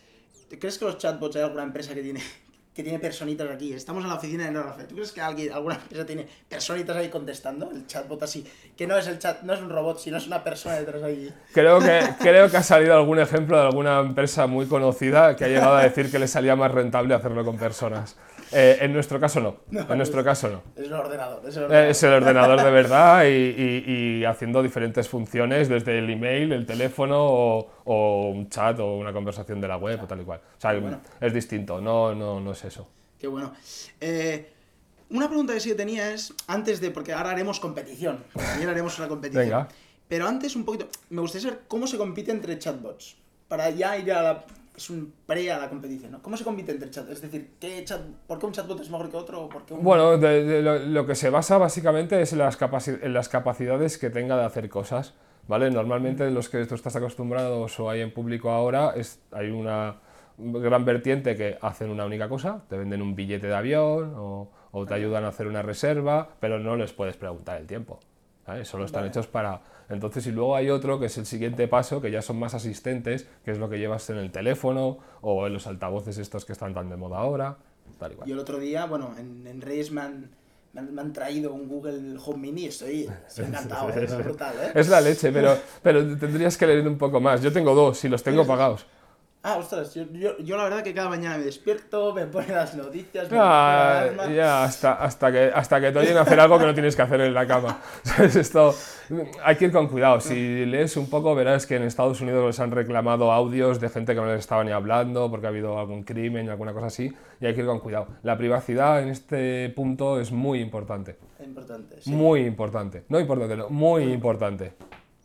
¿crees 0.59 0.77
que 0.77 0.85
los 0.85 0.97
chatbots 0.97 1.35
hay 1.35 1.43
alguna 1.43 1.63
empresa 1.63 1.93
que 1.93 2.01
tiene 2.01 2.21
que 2.79 2.83
tiene 2.83 2.99
personitas 2.99 3.49
aquí? 3.51 3.73
Estamos 3.73 4.03
en 4.03 4.09
la 4.09 4.15
oficina 4.15 4.45
de 4.45 4.51
Neurafy. 4.51 4.83
¿Tú 4.83 4.95
crees 4.95 5.11
que 5.11 5.19
alguien, 5.19 5.51
alguna 5.51 5.75
empresa 5.75 6.05
tiene 6.05 6.25
personitas 6.47 6.95
ahí 6.95 7.09
contestando? 7.09 7.69
El 7.71 7.85
chatbot 7.85 8.23
así, 8.23 8.45
que 8.77 8.87
no 8.87 8.97
es 8.97 9.05
el 9.07 9.19
chat, 9.19 9.41
no 9.41 9.53
es 9.53 9.59
un 9.59 9.69
robot, 9.69 9.99
sino 9.99 10.15
es 10.17 10.27
una 10.27 10.41
persona 10.43 10.75
detrás 10.75 11.03
ahí. 11.03 11.33
Creo 11.53 11.79
que, 11.79 11.99
creo 12.19 12.49
que 12.49 12.55
ha 12.55 12.63
salido 12.63 12.95
algún 12.95 13.19
ejemplo 13.19 13.57
de 13.57 13.63
alguna 13.63 13.99
empresa 13.99 14.47
muy 14.47 14.65
conocida 14.65 15.35
que 15.35 15.43
ha 15.43 15.47
llegado 15.49 15.75
a 15.75 15.83
decir 15.83 16.09
que 16.09 16.19
le 16.19 16.27
salía 16.29 16.55
más 16.55 16.71
rentable 16.71 17.13
hacerlo 17.13 17.43
con 17.43 17.57
personas. 17.57 18.15
Eh, 18.51 18.77
en 18.81 18.93
nuestro 18.93 19.19
caso 19.19 19.39
no. 19.39 19.57
En 19.71 19.97
nuestro 19.97 20.23
caso 20.23 20.49
no. 20.49 20.63
Es 20.75 20.87
un 20.87 20.93
ordenador, 20.93 21.41
es 21.47 21.55
ordenador. 21.57 21.85
Eh, 21.87 21.89
Es 21.91 22.03
el 22.03 22.13
ordenador 22.13 22.63
de 22.63 22.71
verdad 22.71 23.23
y, 23.25 23.27
y- 23.27 23.83
y 24.21 24.25
haciendo 24.25 24.63
diferentes 24.63 25.07
funciones 25.07 25.69
desde 25.69 25.99
el 25.99 26.09
email, 26.09 26.51
el 26.53 26.65
teléfono 26.65 27.17
o, 27.19 27.71
o 27.85 28.29
un 28.29 28.49
chat 28.49 28.79
o 28.79 28.95
una 28.97 29.13
conversación 29.13 29.61
de 29.61 29.67
la 29.67 29.77
web 29.77 30.01
o 30.03 30.07
tal 30.07 30.21
y 30.21 30.23
cual. 30.23 30.39
O 30.57 30.61
sea, 30.61 30.73
bueno. 30.79 30.99
es 31.21 31.33
distinto, 31.33 31.79
no, 31.81 32.15
no, 32.15 32.39
no 32.39 32.51
es 32.51 32.63
eso. 32.65 32.87
Qué 33.19 33.27
bueno. 33.27 33.53
Eh, 34.01 34.51
una 35.11 35.27
pregunta 35.27 35.53
que 35.53 35.59
sí 35.59 35.69
que 35.69 35.75
tenía 35.75 36.11
es, 36.13 36.33
antes 36.47 36.79
de, 36.81 36.91
porque 36.91 37.13
ahora 37.13 37.31
haremos 37.31 37.59
competición, 37.59 38.23
también 38.33 38.69
haremos 38.69 38.97
una 38.99 39.07
competición. 39.07 39.43
Venga. 39.45 39.67
Pero 40.07 40.27
antes 40.27 40.55
un 40.55 40.65
poquito, 40.65 40.87
me 41.11 41.21
gustaría 41.21 41.49
saber 41.49 41.63
cómo 41.67 41.85
se 41.85 41.97
compite 41.97 42.31
entre 42.31 42.57
chatbots, 42.57 43.15
para 43.47 43.69
ya 43.69 43.97
ir 43.97 44.11
a 44.11 44.21
la, 44.23 44.45
es 44.75 44.89
un 44.89 45.13
pre 45.25 45.51
a 45.51 45.57
la 45.57 45.69
competición, 45.69 46.11
¿no? 46.11 46.21
¿Cómo 46.21 46.37
se 46.37 46.43
compite 46.43 46.71
entre 46.71 46.89
chatbots? 46.89 47.13
Es 47.13 47.21
decir, 47.21 47.51
¿qué 47.59 47.83
chat, 47.83 48.01
¿por 48.27 48.39
qué 48.39 48.45
un 48.45 48.51
chatbot 48.53 48.79
es 48.79 48.89
mejor 48.89 49.09
que 49.09 49.17
otro? 49.17 49.41
¿O 49.43 49.49
por 49.49 49.65
qué 49.65 49.73
un... 49.73 49.83
Bueno, 49.83 50.17
de- 50.17 50.43
de 50.45 50.61
lo, 50.61 50.79
lo 50.79 51.05
que 51.05 51.15
se 51.15 51.29
basa 51.29 51.57
básicamente 51.57 52.21
es 52.21 52.31
en 52.33 52.39
las, 52.39 52.59
capaci- 52.59 52.99
en 53.01 53.13
las 53.13 53.29
capacidades 53.29 53.97
que 53.97 54.09
tenga 54.09 54.37
de 54.37 54.45
hacer 54.45 54.69
cosas. 54.69 55.13
¿vale? 55.47 55.71
Normalmente 55.71 56.29
los 56.29 56.47
que 56.47 56.63
tú 56.67 56.75
estás 56.75 56.95
acostumbrados 56.95 57.79
o 57.79 57.89
hay 57.89 58.01
en 58.01 58.13
público 58.13 58.51
ahora, 58.51 58.93
es, 58.95 59.19
hay 59.31 59.49
una 59.49 59.95
gran 60.37 60.85
vertiente 60.85 61.35
que 61.35 61.57
hacen 61.59 61.89
una 61.89 62.05
única 62.05 62.29
cosa, 62.29 62.61
te 62.69 62.77
venden 62.77 63.01
un 63.01 63.15
billete 63.15 63.47
de 63.47 63.55
avión 63.55 64.13
o, 64.15 64.51
o 64.71 64.85
te 64.85 64.93
ayudan 64.93 65.25
a 65.25 65.29
hacer 65.29 65.47
una 65.47 65.63
reserva, 65.63 66.29
pero 66.39 66.59
no 66.59 66.75
les 66.75 66.93
puedes 66.93 67.17
preguntar 67.17 67.59
el 67.59 67.65
tiempo. 67.65 67.99
¿Vale? 68.49 68.65
Solo 68.65 68.85
están 68.85 69.05
hechos 69.05 69.27
para... 69.27 69.61
Entonces, 69.89 70.25
y 70.27 70.31
luego 70.31 70.55
hay 70.55 70.69
otro 70.69 70.99
que 70.99 71.05
es 71.07 71.17
el 71.17 71.25
siguiente 71.25 71.67
paso, 71.67 72.01
que 72.01 72.11
ya 72.11 72.21
son 72.21 72.37
más 72.39 72.53
asistentes, 72.53 73.27
que 73.45 73.51
es 73.51 73.57
lo 73.57 73.69
que 73.69 73.77
llevas 73.79 74.09
en 74.09 74.17
el 74.17 74.31
teléfono 74.31 74.97
o 75.21 75.47
en 75.47 75.53
los 75.53 75.65
altavoces 75.67 76.17
estos 76.17 76.45
que 76.45 76.53
están 76.53 76.73
tan 76.73 76.89
de 76.89 76.97
moda 76.97 77.17
ahora, 77.17 77.57
tal 77.99 78.11
y 78.11 78.15
cual. 78.15 78.27
Yo 78.27 78.33
el 78.35 78.39
otro 78.39 78.59
día, 78.59 78.85
bueno, 78.85 79.13
en, 79.17 79.45
en 79.47 79.61
Reyes 79.61 79.91
me 79.91 80.01
han, 80.01 80.29
me 80.73 80.81
han- 80.81 80.93
me 80.93 81.01
han 81.01 81.13
traído 81.13 81.53
un 81.53 81.67
Google 81.67 82.17
Home 82.23 82.37
Mini 82.39 82.65
estoy, 82.65 83.09
estoy 83.27 83.45
encantado, 83.49 83.89
¿eh? 83.89 84.03
es 84.05 84.17
brutal, 84.17 84.53
¿eh? 84.61 84.71
Es 84.75 84.89
la 84.89 85.01
leche, 85.01 85.31
pero, 85.31 85.57
pero 85.83 86.17
tendrías 86.17 86.55
que 86.57 86.67
leer 86.67 86.87
un 86.87 86.97
poco 86.97 87.19
más. 87.19 87.41
Yo 87.41 87.51
tengo 87.51 87.73
dos 87.73 88.03
y 88.05 88.09
los 88.09 88.21
tengo 88.21 88.45
pagados. 88.45 88.85
Ah, 89.41 89.55
ostras, 89.55 89.95
yo, 89.95 90.03
yo, 90.11 90.37
yo 90.39 90.57
la 90.57 90.65
verdad 90.65 90.83
que 90.83 90.93
cada 90.93 91.07
mañana 91.07 91.37
me 91.37 91.45
despierto, 91.45 92.13
me 92.13 92.25
pone 92.25 92.49
las 92.49 92.75
noticias, 92.75 93.31
me 93.31 93.37
Ah, 93.39 94.01
pone 94.09 94.13
alarma. 94.21 94.35
ya, 94.35 94.63
hasta, 94.65 94.93
hasta, 94.95 95.31
que, 95.31 95.49
hasta 95.55 95.79
que 95.79 95.91
te 95.93 95.99
oyen 95.99 96.17
hacer 96.17 96.37
algo 96.41 96.59
que 96.59 96.65
no 96.65 96.73
tienes 96.73 96.93
que 96.93 97.01
hacer 97.03 97.21
en 97.21 97.33
la 97.33 97.47
cama. 97.47 97.79
¿Sabes? 98.03 98.35
Esto, 98.35 98.75
hay 99.41 99.55
que 99.55 99.65
ir 99.65 99.71
con 99.71 99.87
cuidado. 99.87 100.19
Si 100.19 100.65
lees 100.65 100.97
un 100.97 101.09
poco, 101.09 101.33
verás 101.35 101.65
que 101.65 101.77
en 101.77 101.83
Estados 101.83 102.19
Unidos 102.19 102.45
les 102.47 102.59
han 102.59 102.71
reclamado 102.71 103.31
audios 103.31 103.79
de 103.79 103.87
gente 103.87 104.13
que 104.13 104.19
no 104.19 104.27
les 104.27 104.39
estaba 104.41 104.61
ni 104.65 104.71
hablando 104.71 105.31
porque 105.31 105.45
ha 105.45 105.49
habido 105.49 105.79
algún 105.79 106.03
crimen 106.03 106.49
o 106.49 106.51
alguna 106.51 106.73
cosa 106.73 106.87
así. 106.87 107.09
Y 107.39 107.45
hay 107.45 107.53
que 107.53 107.61
ir 107.61 107.65
con 107.65 107.79
cuidado. 107.79 108.07
La 108.23 108.37
privacidad 108.37 109.01
en 109.01 109.07
este 109.07 109.69
punto 109.69 110.19
es 110.19 110.33
muy 110.33 110.59
importante. 110.59 111.15
Importante, 111.41 112.01
sí. 112.01 112.11
Muy 112.11 112.41
importante. 112.41 113.05
No 113.07 113.17
importante, 113.17 113.55
no, 113.55 113.69
muy 113.69 114.03
importante. 114.03 114.73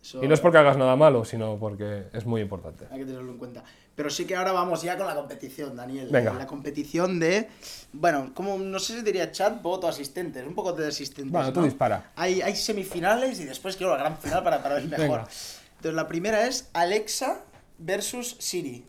Eso 0.05 0.23
Y 0.23 0.29
no 0.29 0.35
es 0.35 0.40
porque 0.40 0.59
hagas 0.59 0.77
nada 0.77 0.97
malo, 0.97 1.25
sino 1.25 1.57
porque 1.59 2.09
es 2.12 2.27
muy 2.27 2.43
importante. 2.43 2.87
Hay 2.90 2.99
que 2.99 3.07
tenerlo 3.07 3.33
en 3.33 3.38
cuenta. 3.38 3.64
Pero 3.95 4.11
sí 4.11 4.27
que 4.27 4.37
ahora 4.37 4.53
vamos 4.53 4.83
ya 4.83 4.99
con 4.99 5.07
la 5.07 5.14
competición, 5.14 5.75
Daniel. 5.77 6.09
Venga. 6.11 6.35
La 6.35 6.47
competición 6.47 7.19
de, 7.19 7.49
bueno, 7.93 8.33
como 8.35 8.59
no 8.59 8.79
sé 8.81 8.99
si 8.99 9.03
diría 9.03 9.33
chatbot 9.33 9.83
o 9.85 9.88
asistentes, 9.88 10.47
un 10.47 10.55
poco 10.55 10.75
de 10.75 10.88
asistentes. 10.88 11.33
Bueno, 11.33 11.51
tú 11.55 11.61
¿no? 11.61 11.67
dispara. 11.67 12.12
Hay, 12.17 12.43
hay 12.43 12.55
semifinales 12.55 13.40
y 13.40 13.45
después 13.47 13.77
quiero 13.77 13.93
la 13.93 13.99
gran 13.99 14.19
final 14.19 14.45
para, 14.45 14.62
para 14.62 14.75
ver 14.75 14.85
mejor. 14.88 15.21
Venga. 15.21 15.29
Entonces 15.77 15.95
la 15.95 16.07
primera 16.07 16.47
es 16.47 16.69
Alexa 16.75 17.40
versus 17.79 18.37
Siri. 18.40 18.85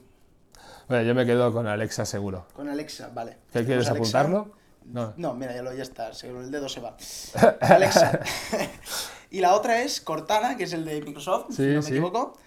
Bueno, 0.89 1.03
yo 1.07 1.15
me 1.15 1.25
quedo 1.25 1.53
con 1.53 1.65
Alexa 1.65 2.05
seguro. 2.05 2.45
Con 2.53 2.67
Alexa, 2.67 3.09
vale. 3.13 3.37
¿Qué 3.53 3.63
quieres 3.63 3.87
Alexa- 3.87 3.91
apuntarlo? 3.93 4.51
No. 4.85 5.13
No, 5.17 5.33
mira, 5.33 5.55
ya, 5.55 5.63
lo, 5.63 5.73
ya 5.73 5.81
está, 5.83 6.13
se- 6.13 6.29
el 6.29 6.51
dedo 6.51 6.67
se 6.67 6.81
va. 6.81 6.95
Alexa. 7.61 8.19
y 9.37 9.41
la 9.41 9.53
otra 9.55 9.81
es 9.81 10.01
Cortana, 10.01 10.57
que 10.57 10.63
es 10.63 10.73
el 10.73 10.85
de 10.85 11.01
Microsoft, 11.01 11.51
si 11.55 11.61
no 11.63 11.75
me 11.75 11.81
sí. 11.81 11.91
equivoco, 11.91 12.37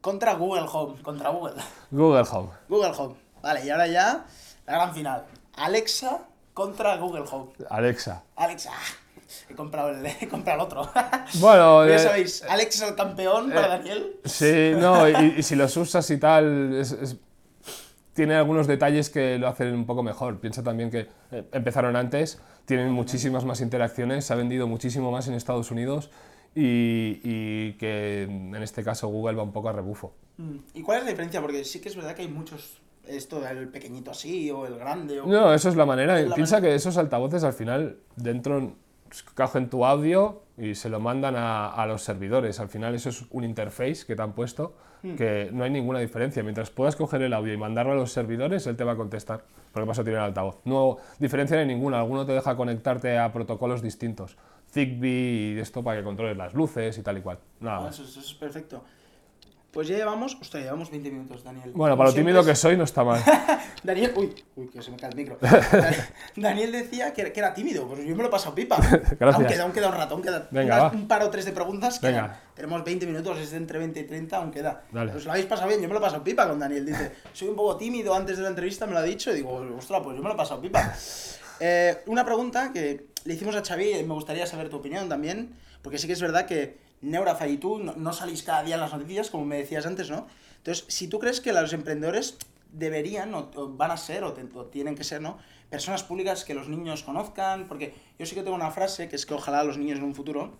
contra 0.00 0.34
Google 0.34 0.66
Home, 0.72 1.02
contra 1.02 1.30
Google. 1.30 1.54
Google 1.90 2.24
Home. 2.30 2.50
Google 2.68 2.92
Home. 2.96 3.14
Vale, 3.42 3.64
y 3.64 3.70
ahora 3.70 3.86
ya 3.86 4.24
la 4.66 4.72
gran 4.72 4.94
final. 4.94 5.24
Alexa 5.54 6.20
contra 6.54 6.96
Google 6.96 7.24
Home. 7.30 7.52
Alexa. 7.70 8.22
Alexa. 8.36 8.72
He 9.48 9.54
comprado 9.54 9.90
el, 9.90 10.06
he 10.06 10.26
comprado 10.28 10.60
el 10.60 10.64
otro. 10.66 10.90
Bueno, 11.34 11.86
ya 11.86 11.96
eh, 11.96 11.98
sabéis, 11.98 12.42
Alexa 12.48 12.84
es 12.84 12.90
el 12.90 12.96
campeón 12.96 13.50
para 13.50 13.68
Daniel. 13.68 14.16
Sí, 14.24 14.72
no, 14.76 15.06
y, 15.08 15.34
y 15.38 15.42
si 15.42 15.54
los 15.54 15.76
usas 15.76 16.08
y 16.10 16.16
tal, 16.18 16.74
es- 16.74 16.92
es- 16.92 17.16
tiene 18.18 18.34
algunos 18.34 18.66
detalles 18.66 19.10
que 19.10 19.38
lo 19.38 19.46
hacen 19.46 19.72
un 19.72 19.86
poco 19.86 20.02
mejor. 20.02 20.40
Piensa 20.40 20.64
también 20.64 20.90
que 20.90 21.06
eh, 21.30 21.44
empezaron 21.52 21.94
antes, 21.94 22.42
tienen 22.64 22.90
muchísimas 22.90 23.44
más 23.44 23.60
interacciones, 23.60 24.24
se 24.24 24.32
ha 24.32 24.36
vendido 24.36 24.66
muchísimo 24.66 25.12
más 25.12 25.28
en 25.28 25.34
Estados 25.34 25.70
Unidos 25.70 26.10
y, 26.52 27.20
y 27.22 27.74
que 27.74 28.24
en 28.24 28.56
este 28.56 28.82
caso 28.82 29.06
Google 29.06 29.36
va 29.36 29.44
un 29.44 29.52
poco 29.52 29.68
a 29.68 29.72
rebufo. 29.72 30.16
Mm. 30.36 30.56
¿Y 30.74 30.82
cuál 30.82 30.98
es 30.98 31.04
la 31.04 31.10
diferencia? 31.10 31.40
Porque 31.40 31.64
sí 31.64 31.80
que 31.80 31.90
es 31.90 31.94
verdad 31.94 32.16
que 32.16 32.22
hay 32.22 32.28
muchos, 32.28 32.80
esto 33.06 33.38
del 33.38 33.68
pequeñito 33.68 34.10
así, 34.10 34.50
o 34.50 34.66
el 34.66 34.76
grande, 34.76 35.20
o... 35.20 35.26
No, 35.26 35.54
eso 35.54 35.68
es 35.68 35.76
la 35.76 35.86
manera. 35.86 36.18
Es 36.18 36.28
la 36.28 36.34
Piensa 36.34 36.56
manera. 36.56 36.72
que 36.72 36.74
esos 36.74 36.96
altavoces 36.96 37.44
al 37.44 37.52
final 37.52 37.98
dentro 38.16 38.72
cogen 39.36 39.70
tu 39.70 39.84
audio 39.86 40.42
y 40.56 40.74
se 40.74 40.88
lo 40.88 40.98
mandan 40.98 41.36
a, 41.36 41.68
a 41.68 41.86
los 41.86 42.02
servidores. 42.02 42.58
Al 42.58 42.68
final 42.68 42.96
eso 42.96 43.10
es 43.10 43.24
un 43.30 43.44
interface 43.44 44.04
que 44.04 44.16
te 44.16 44.22
han 44.22 44.32
puesto. 44.32 44.74
Que 45.02 45.50
no 45.52 45.64
hay 45.64 45.70
ninguna 45.70 45.98
diferencia. 45.98 46.42
Mientras 46.42 46.70
puedas 46.70 46.96
coger 46.96 47.22
el 47.22 47.32
audio 47.32 47.52
y 47.52 47.56
mandarlo 47.56 47.92
a 47.92 47.94
los 47.96 48.12
servidores, 48.12 48.66
él 48.66 48.76
te 48.76 48.84
va 48.84 48.92
a 48.92 48.96
contestar. 48.96 49.44
Porque 49.72 49.86
vas 49.86 49.98
a 49.98 50.04
tirar 50.04 50.20
el 50.20 50.24
altavoz. 50.26 50.58
No 50.64 50.96
diferencia 51.18 51.56
no 51.56 51.60
hay 51.60 51.66
ninguna. 51.66 52.00
Alguno 52.00 52.26
te 52.26 52.32
deja 52.32 52.56
conectarte 52.56 53.18
a 53.18 53.32
protocolos 53.32 53.82
distintos. 53.82 54.36
Zigbee 54.70 55.54
y 55.54 55.58
esto 55.58 55.82
para 55.82 55.98
que 55.98 56.04
controles 56.04 56.36
las 56.36 56.54
luces 56.54 56.96
y 56.98 57.02
tal 57.02 57.18
y 57.18 57.20
cual. 57.20 57.38
Nada 57.60 57.86
Ah, 57.86 57.90
eso 57.90 58.02
es 58.02 58.34
perfecto. 58.34 58.82
Pues 59.78 59.86
ya 59.86 59.96
llevamos, 59.96 60.36
ostras, 60.40 60.64
llevamos 60.64 60.90
20 60.90 61.08
minutos, 61.08 61.44
Daniel. 61.44 61.70
Bueno, 61.72 61.96
para 61.96 62.08
lo 62.10 62.14
tímido 62.16 62.40
es- 62.40 62.46
que 62.48 62.56
soy 62.56 62.76
no 62.76 62.82
está 62.82 63.04
mal. 63.04 63.22
Daniel, 63.84 64.12
uy, 64.16 64.34
uy, 64.56 64.66
que 64.66 64.82
se 64.82 64.90
me 64.90 64.96
cae 64.96 65.10
el 65.10 65.14
micro. 65.14 65.38
Dan- 65.40 65.62
Daniel 66.36 66.72
decía 66.72 67.12
que, 67.12 67.30
que 67.32 67.38
era 67.38 67.54
tímido, 67.54 67.86
pues 67.86 68.00
yo 68.04 68.16
me 68.16 68.22
lo 68.24 68.28
he 68.28 68.32
pasado 68.32 68.56
pipa. 68.56 68.76
Gracias. 69.20 69.20
Aún 69.36 69.46
queda, 69.46 69.62
aún 69.62 69.72
queda 69.72 69.86
un 69.86 69.94
rato, 69.94 70.14
aún 70.14 70.22
queda 70.24 70.48
Venga, 70.50 70.74
unas- 70.80 70.92
va. 70.92 70.96
un 70.96 71.06
par 71.06 71.22
o 71.22 71.30
tres 71.30 71.44
de 71.44 71.52
preguntas. 71.52 72.00
Venga. 72.00 72.40
Tenemos 72.56 72.82
20 72.82 73.06
minutos, 73.06 73.38
es 73.38 73.52
de 73.52 73.56
entre 73.58 73.78
20 73.78 74.00
y 74.00 74.02
30, 74.02 74.36
aún 74.36 74.50
queda. 74.50 74.82
Dale. 74.90 75.12
Pues 75.12 75.24
lo 75.24 75.30
habéis 75.30 75.46
pasado 75.46 75.68
bien, 75.68 75.80
yo 75.80 75.86
me 75.86 75.94
lo 75.94 76.00
he 76.00 76.02
pasado 76.02 76.24
pipa 76.24 76.48
con 76.48 76.58
Daniel. 76.58 76.84
Dice, 76.84 77.12
soy 77.32 77.46
un 77.46 77.54
poco 77.54 77.76
tímido 77.76 78.12
antes 78.16 78.36
de 78.36 78.42
la 78.42 78.48
entrevista, 78.48 78.84
me 78.84 78.94
lo 78.94 78.98
ha 78.98 79.02
dicho, 79.04 79.30
y 79.30 79.36
digo, 79.36 79.64
ostras, 79.78 80.00
pues 80.02 80.16
yo 80.16 80.22
me 80.24 80.28
lo 80.28 80.34
he 80.34 80.38
pasado 80.38 80.60
pipa. 80.60 80.92
Eh, 81.60 81.98
una 82.06 82.24
pregunta 82.24 82.72
que 82.72 83.10
le 83.24 83.34
hicimos 83.34 83.54
a 83.54 83.62
Xavi 83.64 83.92
y 83.92 84.02
me 84.02 84.14
gustaría 84.14 84.44
saber 84.44 84.70
tu 84.70 84.78
opinión 84.78 85.08
también, 85.08 85.54
porque 85.82 85.98
sí 85.98 86.08
que 86.08 86.14
es 86.14 86.20
verdad 86.20 86.46
que 86.46 86.87
Neurafy 87.00 87.46
y 87.46 87.56
tú 87.58 87.78
no, 87.78 87.94
no 87.94 88.12
salís 88.12 88.42
cada 88.42 88.62
día 88.62 88.74
en 88.76 88.80
las 88.80 88.92
noticias, 88.92 89.30
como 89.30 89.44
me 89.44 89.56
decías 89.56 89.86
antes, 89.86 90.10
¿no? 90.10 90.26
Entonces, 90.58 90.84
si 90.88 91.08
tú 91.08 91.18
crees 91.18 91.40
que 91.40 91.52
los 91.52 91.72
emprendedores 91.72 92.36
deberían 92.72 93.32
o, 93.34 93.50
o 93.54 93.68
van 93.68 93.90
a 93.90 93.96
ser 93.96 94.24
o, 94.24 94.32
tienen 94.70 94.94
que 94.94 95.04
ser, 95.04 95.20
¿no? 95.22 95.38
Personas 95.70 96.02
públicas 96.02 96.44
que 96.44 96.54
los 96.54 96.68
niños 96.68 97.02
conozcan, 97.02 97.66
porque 97.68 97.94
yo 98.18 98.26
sí 98.26 98.34
que 98.34 98.42
tengo 98.42 98.56
una 98.56 98.70
frase 98.70 99.08
que 99.08 99.16
es 99.16 99.26
que 99.26 99.34
ojalá 99.34 99.64
los 99.64 99.78
niños 99.78 99.98
en 99.98 100.04
un 100.04 100.14
futuro 100.14 100.52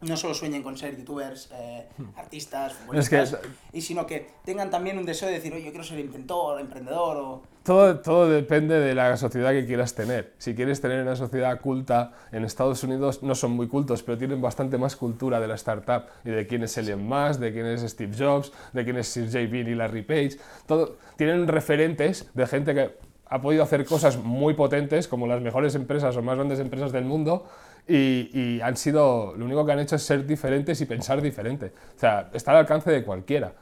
no 0.00 0.16
solo 0.16 0.32
sueñen 0.32 0.62
con 0.62 0.78
ser 0.78 0.96
youtubers, 0.96 1.50
eh, 1.52 1.88
artistas, 2.16 2.72
Hmm. 2.86 2.94
Es 2.96 3.08
que- 3.08 3.26
futbolistas, 3.26 3.40
y 3.72 3.80
sino 3.82 4.06
que 4.06 4.30
tengan 4.44 4.70
también 4.70 4.96
un 4.98 5.04
deseo 5.04 5.28
de 5.28 5.34
decir, 5.34 5.52
oye, 5.52 5.64
yo 5.64 5.70
quiero 5.70 5.84
ser 5.84 5.98
inventor, 5.98 6.60
emprendedor, 6.60 7.16
o... 7.16 7.42
Todo, 7.68 7.98
todo 7.98 8.30
depende 8.30 8.80
de 8.80 8.94
la 8.94 9.14
sociedad 9.18 9.50
que 9.50 9.66
quieras 9.66 9.94
tener. 9.94 10.32
Si 10.38 10.54
quieres 10.54 10.80
tener 10.80 11.02
una 11.02 11.16
sociedad 11.16 11.60
culta, 11.60 12.12
en 12.32 12.46
Estados 12.46 12.82
Unidos 12.82 13.22
no 13.22 13.34
son 13.34 13.50
muy 13.50 13.68
cultos, 13.68 14.02
pero 14.02 14.16
tienen 14.16 14.40
bastante 14.40 14.78
más 14.78 14.96
cultura 14.96 15.38
de 15.38 15.48
la 15.48 15.56
startup 15.56 16.04
y 16.24 16.30
de 16.30 16.46
quién 16.46 16.62
es 16.62 16.78
Elon 16.78 17.06
Musk, 17.06 17.40
de 17.40 17.52
quién 17.52 17.66
es 17.66 17.82
Steve 17.82 18.16
Jobs, 18.18 18.52
de 18.72 18.84
quién 18.84 18.96
es 18.96 19.08
Sergey 19.08 19.46
Brin 19.48 19.68
y 19.68 19.74
Larry 19.74 20.00
Page. 20.00 20.38
Todo, 20.64 20.96
tienen 21.18 21.46
referentes 21.46 22.30
de 22.32 22.46
gente 22.46 22.72
que 22.72 22.90
ha 23.26 23.42
podido 23.42 23.64
hacer 23.64 23.84
cosas 23.84 24.16
muy 24.16 24.54
potentes, 24.54 25.06
como 25.06 25.26
las 25.26 25.42
mejores 25.42 25.74
empresas 25.74 26.16
o 26.16 26.22
más 26.22 26.36
grandes 26.36 26.60
empresas 26.60 26.90
del 26.90 27.04
mundo, 27.04 27.44
y, 27.86 28.30
y 28.32 28.62
han 28.62 28.78
sido, 28.78 29.34
lo 29.36 29.44
único 29.44 29.66
que 29.66 29.72
han 29.72 29.80
hecho 29.80 29.96
es 29.96 30.02
ser 30.02 30.24
diferentes 30.26 30.80
y 30.80 30.86
pensar 30.86 31.20
diferente. 31.20 31.74
O 31.94 32.00
sea, 32.00 32.30
está 32.32 32.52
al 32.52 32.56
alcance 32.60 32.90
de 32.90 33.04
cualquiera. 33.04 33.52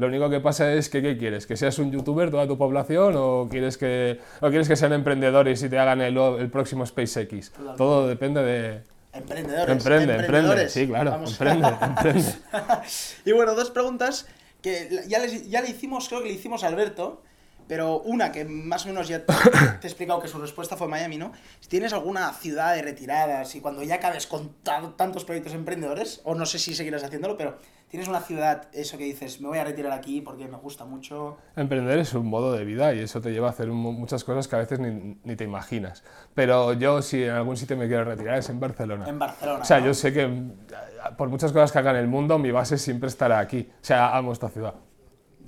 Lo 0.00 0.06
único 0.06 0.30
que 0.30 0.40
pasa 0.40 0.72
es 0.72 0.88
que, 0.88 1.02
¿qué 1.02 1.18
quieres? 1.18 1.46
¿Que 1.46 1.58
seas 1.58 1.78
un 1.78 1.92
youtuber 1.92 2.30
toda 2.30 2.46
tu 2.48 2.56
población 2.56 3.14
o 3.18 3.48
quieres 3.50 3.76
que, 3.76 4.18
o 4.40 4.48
quieres 4.48 4.66
que 4.66 4.74
sean 4.74 4.94
emprendedores 4.94 5.62
y 5.62 5.68
te 5.68 5.78
hagan 5.78 6.00
el, 6.00 6.16
el 6.16 6.48
próximo 6.50 6.86
SpaceX? 6.86 7.52
Todo 7.76 8.08
depende 8.08 8.42
de... 8.42 8.80
Emprendedores. 9.12 9.68
Emprende, 9.68 10.02
emprende. 10.04 10.24
emprendedores. 10.24 10.72
Sí, 10.72 10.86
claro, 10.86 11.10
Vamos. 11.10 11.32
emprende, 11.32 11.68
emprende. 11.82 12.24
y 13.26 13.32
bueno, 13.32 13.54
dos 13.54 13.70
preguntas 13.70 14.26
que 14.62 14.88
ya, 15.06 15.18
les- 15.18 15.50
ya 15.50 15.60
le 15.60 15.68
hicimos, 15.68 16.08
creo 16.08 16.22
que 16.22 16.28
le 16.28 16.34
hicimos 16.34 16.64
a 16.64 16.68
Alberto, 16.68 17.20
pero 17.70 18.00
una 18.00 18.32
que 18.32 18.44
más 18.44 18.84
o 18.84 18.88
menos 18.88 19.06
ya 19.06 19.24
te 19.80 19.86
he 19.86 19.86
explicado 19.88 20.18
que 20.20 20.26
su 20.26 20.40
respuesta 20.40 20.76
fue 20.76 20.88
Miami, 20.88 21.18
¿no? 21.18 21.30
Si 21.60 21.68
tienes 21.68 21.92
alguna 21.92 22.32
ciudad 22.32 22.74
de 22.74 22.82
retiradas 22.82 23.54
y 23.54 23.60
cuando 23.60 23.84
ya 23.84 23.94
acabes 23.94 24.26
con 24.26 24.54
ta- 24.64 24.92
tantos 24.96 25.24
proyectos 25.24 25.54
emprendedores, 25.54 26.20
o 26.24 26.34
no 26.34 26.46
sé 26.46 26.58
si 26.58 26.74
seguirás 26.74 27.04
haciéndolo, 27.04 27.36
pero 27.36 27.58
tienes 27.88 28.08
una 28.08 28.20
ciudad, 28.20 28.66
eso 28.72 28.98
que 28.98 29.04
dices, 29.04 29.40
me 29.40 29.46
voy 29.46 29.58
a 29.58 29.64
retirar 29.64 29.92
aquí 29.92 30.20
porque 30.20 30.48
me 30.48 30.56
gusta 30.56 30.84
mucho. 30.84 31.36
Emprender 31.54 31.98
es 32.00 32.12
un 32.14 32.26
modo 32.26 32.52
de 32.52 32.64
vida 32.64 32.92
y 32.92 32.98
eso 32.98 33.20
te 33.20 33.30
lleva 33.30 33.46
a 33.46 33.50
hacer 33.50 33.68
mu- 33.68 33.92
muchas 33.92 34.24
cosas 34.24 34.48
que 34.48 34.56
a 34.56 34.58
veces 34.58 34.80
ni, 34.80 35.16
ni 35.22 35.36
te 35.36 35.44
imaginas. 35.44 36.02
Pero 36.34 36.72
yo 36.72 37.02
si 37.02 37.22
en 37.22 37.30
algún 37.30 37.56
sitio 37.56 37.76
me 37.76 37.86
quiero 37.86 38.04
retirar 38.04 38.38
es 38.38 38.48
en 38.48 38.58
Barcelona. 38.58 39.08
En 39.08 39.18
Barcelona. 39.20 39.62
O 39.62 39.64
sea, 39.64 39.78
¿no? 39.78 39.86
yo 39.86 39.94
sé 39.94 40.12
que 40.12 40.26
mm, 40.26 40.52
por 41.16 41.28
muchas 41.28 41.52
cosas 41.52 41.70
que 41.70 41.78
haga 41.78 41.92
en 41.92 41.98
el 41.98 42.08
mundo, 42.08 42.36
mi 42.38 42.50
base 42.50 42.78
siempre 42.78 43.08
estará 43.08 43.38
aquí. 43.38 43.68
O 43.80 43.84
sea, 43.84 44.16
amo 44.16 44.32
esta 44.32 44.48
ciudad. 44.48 44.74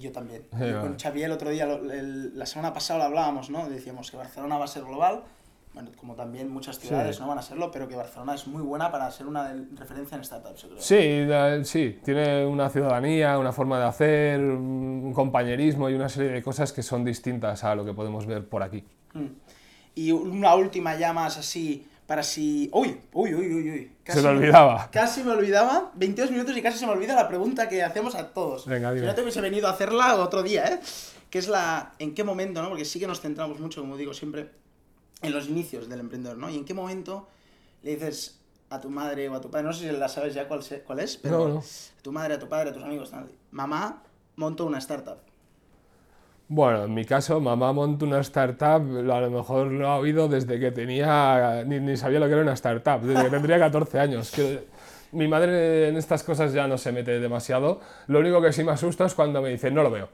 Yo 0.03 0.13
también. 0.13 0.43
Sí, 0.53 0.59
Yo 0.59 0.67
vale. 0.67 0.81
con 0.81 0.99
Xavier 0.99 1.27
el 1.27 1.33
otro 1.33 1.51
día, 1.51 1.65
el- 1.65 2.37
la 2.37 2.45
semana 2.47 2.73
pasada 2.75 2.99
lo 2.99 3.05
hablábamos, 3.07 3.49
¿no? 3.51 3.69
Decíamos 3.69 4.11
que 4.11 4.17
Barcelona 4.17 4.59
va 4.59 4.65
a 4.65 4.69
ser 4.69 4.83
global, 4.85 5.23
bueno, 5.75 5.91
como 5.97 6.15
también 6.17 6.51
muchas 6.51 6.79
ciudades 6.79 7.17
Sí. 7.17 7.23
no 7.23 7.29
van 7.29 7.39
a 7.39 7.43
serlo, 7.43 7.71
pero 7.71 7.87
que 7.89 7.95
Barcelona 7.97 8.35
es 8.35 8.47
muy 8.47 8.61
buena 8.63 8.91
para 8.91 9.11
ser 9.11 9.27
una 9.27 9.55
referencia 9.77 10.17
en 10.19 10.25
startups, 10.25 10.63
yo 10.63 10.69
creo. 10.71 10.81
Sí, 10.83 11.25
da- 11.25 11.65
sí, 11.65 11.99
tiene 12.05 12.45
una 12.45 12.69
ciudadanía, 12.69 13.39
una 13.39 13.53
forma 13.53 13.79
de 13.79 13.87
hacer, 13.87 14.41
un 14.41 15.13
compañerismo 15.15 15.89
y 15.89 15.95
una 15.95 16.09
serie 16.09 16.31
de 16.33 16.43
cosas 16.43 16.73
que 16.73 16.83
son 16.83 17.05
distintas 17.05 17.63
a 17.65 17.75
lo 17.77 17.85
que 17.85 17.95
podemos 17.95 18.27
ver 18.27 18.47
por 18.47 18.63
aquí. 18.63 18.85
Mm. 19.15 19.27
Y 19.95 20.11
una 20.13 20.55
última 20.57 20.97
ya 20.99 21.13
más 21.13 21.39
así, 21.39 21.87
para 22.13 22.23
si... 22.23 22.69
Uy, 22.75 23.01
uy, 23.15 23.35
uy, 23.35 23.55
uy, 23.55 23.71
uy. 23.71 23.93
Se 24.05 24.21
me 24.21 24.29
olvidaba. 24.29 24.91
Casi 24.93 25.25
me 25.25 25.31
olvidaba, 25.31 25.93
22 25.95 26.31
minutos 26.31 26.55
y 26.55 26.61
casi 26.61 26.77
se 26.79 26.85
me 26.85 26.93
olvida 26.93 27.15
la 27.15 27.27
pregunta 27.27 27.71
que 27.71 27.83
hacemos 27.83 28.15
a 28.15 28.35
todos. 28.35 28.67
Venga, 28.67 28.91
si 28.91 28.97
dime. 28.97 29.07
no 29.07 29.15
te 29.15 29.23
hubiese 29.23 29.41
venido 29.41 29.67
a 29.67 29.71
hacerla 29.71 30.17
otro 30.17 30.43
día, 30.43 30.67
¿eh? 30.67 30.81
Que 31.31 31.39
es 31.39 31.49
la... 31.49 31.95
¿En 31.99 32.15
qué 32.15 32.23
momento, 32.23 32.61
no? 32.61 32.69
Porque 32.69 32.85
sí 32.85 33.01
que 33.01 33.07
nos 33.07 33.23
centramos 33.23 33.61
mucho, 33.61 33.81
como 33.81 33.97
digo 33.97 34.13
siempre, 34.13 34.51
en 35.23 35.33
los 35.33 35.49
inicios 35.49 35.89
del 35.89 36.01
emprendedor, 36.01 36.37
¿no? 36.37 36.51
Y 36.51 36.57
en 36.59 36.67
qué 36.67 36.75
momento 36.75 37.29
le 37.83 37.93
dices 37.93 38.39
a 38.69 38.79
tu 38.79 38.91
madre 38.91 39.31
o 39.31 39.35
a 39.35 39.41
tu 39.41 39.51
padre, 39.51 39.65
no 39.65 39.73
sé 39.73 39.89
si 39.91 39.97
la 39.97 40.11
sabes 40.11 40.35
ya 40.35 40.47
cuál, 40.47 40.61
cuál 40.85 41.01
es, 41.01 41.17
pero 41.17 41.49
No, 41.49 41.55
no. 41.55 41.59
a 41.61 42.03
tu 42.03 42.13
madre, 42.13 42.35
a 42.35 42.39
tu 42.39 42.47
padre, 42.47 42.69
a 42.69 42.73
tus 42.75 42.83
amigos, 42.83 43.11
tal, 43.11 43.31
mamá, 43.53 44.03
monto 44.37 44.67
una 44.67 44.77
startup. 44.81 45.17
Bueno, 46.55 46.85
en 46.85 46.93
mi 46.93 47.07
caso, 47.07 47.41
mamá 47.41 47.73
montó 47.73 48.05
una 48.05 48.21
startup, 48.21 48.83
a 49.11 49.21
lo 49.23 49.31
mejor 49.31 49.69
lo 49.69 49.89
ha 49.89 49.97
oído 49.97 50.29
desde 50.29 50.61
que 50.61 50.71
tenía, 50.71 51.65
ni, 51.65 51.81
ni 51.81 51.97
sabía 51.97 52.21
lo 52.21 52.27
que 52.27 52.33
era 52.33 52.43
una 52.43 52.53
startup, 52.53 53.01
desde 53.01 53.25
que 53.25 53.31
tendría 53.31 53.59
14 53.59 53.99
años. 53.99 54.31
Que 54.31 54.63
mi 55.13 55.29
madre 55.29 55.89
en 55.89 55.97
estas 55.97 56.23
cosas 56.23 56.53
ya 56.53 56.69
no 56.69 56.77
se 56.77 56.93
mete 56.93 57.21
demasiado, 57.21 57.81
lo 58.07 58.19
único 58.19 58.43
que 58.43 58.53
sí 58.53 58.65
me 58.65 58.73
asusta 58.73 59.07
es 59.07 59.15
cuando 59.15 59.41
me 59.41 59.49
dice, 59.49 59.71
no 59.71 59.83
lo 59.83 59.91
veo. 59.91 60.11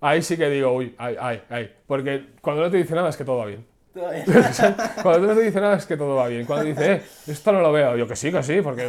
Ahí 0.00 0.22
sí 0.22 0.36
que 0.36 0.50
digo, 0.50 0.72
uy, 0.72 0.92
ay, 0.98 1.16
ay, 1.20 1.42
ay, 1.48 1.72
porque 1.86 2.30
cuando 2.40 2.62
no 2.62 2.70
te 2.72 2.78
dice 2.78 2.96
nada 2.96 3.10
es 3.10 3.16
que 3.16 3.24
todo 3.24 3.38
va 3.38 3.46
bien. 3.46 3.64
Cuando 5.02 5.28
no 5.28 5.34
te 5.34 5.42
dice 5.42 5.60
nada 5.60 5.76
es 5.76 5.86
que 5.86 5.96
todo 5.96 6.16
va 6.16 6.28
bien. 6.28 6.46
Cuando 6.46 6.64
dice, 6.64 6.92
eh, 6.92 7.02
esto 7.26 7.52
no 7.52 7.60
lo 7.60 7.72
veo, 7.72 7.96
yo 7.96 8.06
que 8.06 8.14
sí, 8.14 8.30
que 8.30 8.42
sí, 8.42 8.60
porque 8.60 8.88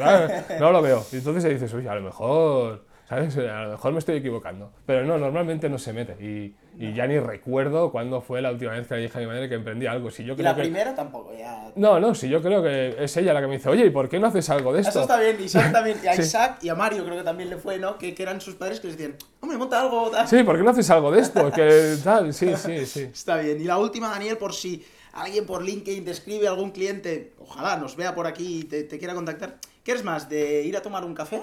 no 0.60 0.72
lo 0.72 0.82
veo. 0.82 1.04
Y 1.12 1.18
entonces 1.18 1.46
ahí 1.46 1.54
dices, 1.54 1.74
uy, 1.74 1.88
a 1.88 1.96
lo 1.96 2.02
mejor, 2.02 2.86
¿sabes? 3.12 3.38
A 3.50 3.64
lo 3.64 3.72
mejor 3.72 3.92
me 3.92 4.00
estoy 4.00 4.18
equivocando. 4.18 4.72
Pero 4.86 5.06
no, 5.06 5.18
normalmente 5.18 5.68
no 5.70 5.78
se 5.78 5.92
mete. 5.92 6.14
Y, 6.24 6.56
y 6.80 6.94
ya 6.94 7.06
ni 7.08 7.20
recuerdo 7.20 7.92
cuándo 7.92 8.22
fue 8.22 8.42
la 8.42 8.52
última 8.52 8.72
vez 8.72 8.88
que 8.88 8.96
le 8.96 9.02
dije 9.02 9.18
a 9.18 9.22
mi 9.22 9.28
madre 9.28 9.50
que 9.50 9.56
emprendía 9.56 9.92
algo. 9.92 10.10
Si 10.10 10.24
yo 10.24 10.34
Y 10.34 10.38
creo 10.38 10.46
la 10.50 10.56
que... 10.56 10.62
primera 10.62 10.96
tampomo, 10.96 11.32
ya... 11.38 11.72
No, 11.76 12.00
no, 12.00 12.16
si 12.16 12.30
yo 12.30 12.42
creo 12.42 12.64
que 12.64 12.96
es 13.04 13.18
ella 13.18 13.34
la 13.34 13.42
que 13.42 13.48
me 13.48 13.58
dice, 13.58 13.68
oye, 13.70 13.86
¿y 13.86 13.90
por 13.90 14.08
qué 14.08 14.18
no 14.18 14.28
haces 14.28 14.50
algo 14.50 14.72
de 14.72 14.80
esto? 14.80 14.92
Eso 14.92 15.02
está 15.02 15.20
bien, 15.20 15.38
Isaac 15.44 15.74
también, 15.74 15.98
y 16.02 16.08
a 16.08 16.14
Sí. 16.16 16.22
Isaac 16.22 16.60
y 16.64 16.70
a 16.70 16.76
Mario 16.76 17.04
creo 17.04 17.18
que 17.18 17.24
también 17.24 17.50
le 17.50 17.58
fue, 17.58 17.78
¿no? 17.78 17.98
Que, 17.98 18.16
que 18.16 18.24
eran 18.24 18.40
sus 18.40 18.56
padres 18.56 18.80
que 18.80 18.88
les 18.88 18.98
decían, 18.98 19.18
hombre, 19.42 19.58
monta 19.58 19.82
algo, 19.82 20.10
tal. 20.10 20.26
Sí, 20.28 20.44
¿por 20.44 20.56
qué 20.56 20.64
no 20.64 20.70
haces 20.70 20.90
algo 20.90 21.12
de 21.12 21.20
esto? 21.20 21.52
Que 21.52 21.98
tal, 22.04 22.34
sí, 22.34 22.56
sí, 22.56 22.86
sí. 22.86 23.02
Está 23.02 23.38
bien. 23.38 23.60
Y 23.60 23.66
la 23.66 23.78
última, 23.78 24.10
Daniel, 24.10 24.38
por 24.38 24.54
si 24.54 24.86
alguien 25.12 25.46
por 25.46 25.62
LinkedIn 25.64 26.06
te 26.06 26.12
escribe, 26.12 26.48
algún 26.48 26.72
cliente, 26.72 27.34
ojalá 27.40 27.76
nos 27.76 27.98
vea 27.98 28.16
por 28.16 28.26
aquí 28.26 28.60
y 28.60 28.64
te, 28.64 28.84
te 28.86 28.98
quiera 28.98 29.14
contactar. 29.14 29.58
¿Qué 29.84 29.92
eres 29.92 30.06
más, 30.06 30.30
de 30.30 30.64
ir 30.64 30.78
a 30.78 30.82
tomar 30.82 31.04
un 31.04 31.14
café 31.14 31.42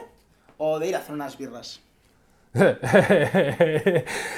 o 0.58 0.78
de 0.78 0.88
ir 0.88 0.96
a 0.96 0.98
hacer 0.98 1.14
unas 1.14 1.36
birras? 1.38 1.80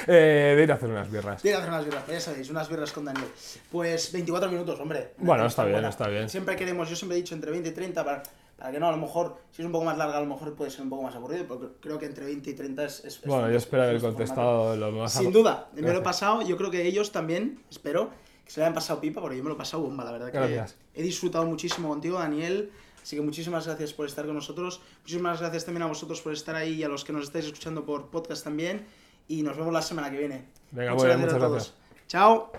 Eh, 0.07 0.53
de 0.57 0.63
ir 0.63 0.71
a 0.71 0.75
hacer 0.75 0.89
unas 0.89 1.09
birras. 1.11 1.41
De 1.41 1.49
ir 1.49 1.55
a 1.55 1.59
hacer 1.59 1.69
unas 1.69 1.85
birras, 1.85 2.03
pues 2.05 2.17
ya 2.17 2.21
sabéis, 2.31 2.49
unas 2.49 2.69
birras 2.69 2.91
con 2.91 3.05
Daniel. 3.05 3.27
Pues 3.71 4.11
24 4.11 4.49
minutos, 4.51 4.79
hombre. 4.79 5.13
Bueno, 5.17 5.45
está 5.45 5.63
bien, 5.63 5.75
buena. 5.75 5.89
está 5.89 6.07
bien. 6.07 6.29
Siempre 6.29 6.55
queremos, 6.55 6.89
yo 6.89 6.95
siempre 6.95 7.17
he 7.17 7.21
dicho 7.21 7.35
entre 7.35 7.51
20 7.51 7.69
y 7.69 7.71
30 7.71 8.03
para, 8.03 8.23
para 8.57 8.71
que 8.71 8.79
no, 8.79 8.87
a 8.87 8.91
lo 8.91 8.97
mejor, 8.97 9.37
si 9.51 9.61
es 9.61 9.65
un 9.65 9.71
poco 9.71 9.85
más 9.85 9.97
larga, 9.97 10.17
a 10.17 10.21
lo 10.21 10.25
mejor 10.27 10.53
puede 10.55 10.71
ser 10.71 10.81
un 10.81 10.89
poco 10.89 11.03
más 11.03 11.15
aburrido, 11.15 11.45
pero 11.47 11.73
creo 11.79 11.97
que 11.99 12.05
entre 12.05 12.25
20 12.25 12.49
y 12.49 12.53
30 12.53 12.83
es... 12.85 12.99
es- 12.99 13.05
es- 13.17 13.25
Bueno, 13.25 13.49
yo 13.49 13.57
espero 13.57 13.83
es 13.83 13.89
haber 13.89 14.01
contestado 14.01 14.75
lo 14.75 14.91
más... 14.91 15.13
Sin 15.13 15.31
duda, 15.31 15.69
me 15.73 15.81
lo 15.81 15.99
he 15.99 16.01
pasado. 16.03 16.41
Yo 16.41 16.57
creo 16.57 16.69
que 16.71 16.85
ellos 16.85 17.11
también, 17.11 17.63
espero, 17.69 18.09
que 18.45 18.51
se 18.51 18.59
le 18.59 18.65
hayan 18.65 18.73
pasado 18.75 18.99
pipa, 18.99 19.21
porque 19.21 19.37
yo 19.37 19.43
me 19.43 19.49
lo 19.49 19.55
he 19.55 19.57
pasado 19.57 19.83
bomba, 19.83 20.03
la 20.03 20.11
verdad. 20.11 20.31
Que 20.31 20.37
Gracias. 20.37 20.75
he 20.93 21.01
disfrutado 21.01 21.45
muchísimo 21.45 21.89
contigo, 21.89 22.19
Daniel. 22.19 22.71
Así 23.01 23.15
que 23.15 23.21
muchísimas 23.21 23.65
gracias 23.65 23.93
por 23.93 24.05
estar 24.05 24.25
con 24.25 24.35
nosotros. 24.35 24.81
Muchísimas 25.01 25.39
gracias 25.39 25.65
también 25.65 25.83
a 25.83 25.87
vosotros 25.87 26.21
por 26.21 26.33
estar 26.33 26.55
ahí 26.55 26.73
y 26.75 26.83
a 26.83 26.87
los 26.87 27.03
que 27.03 27.13
nos 27.13 27.23
estáis 27.23 27.45
escuchando 27.45 27.85
por 27.85 28.09
podcast 28.09 28.43
también. 28.43 28.85
Y 29.27 29.43
nos 29.43 29.57
vemos 29.57 29.73
la 29.73 29.81
semana 29.81 30.11
que 30.11 30.17
viene. 30.17 30.45
Venga, 30.71 30.93
muy 30.95 31.05
bien, 31.05 31.19
muchas 31.19 31.35
a 31.35 31.39
todos. 31.39 31.73
Chao. 32.07 32.51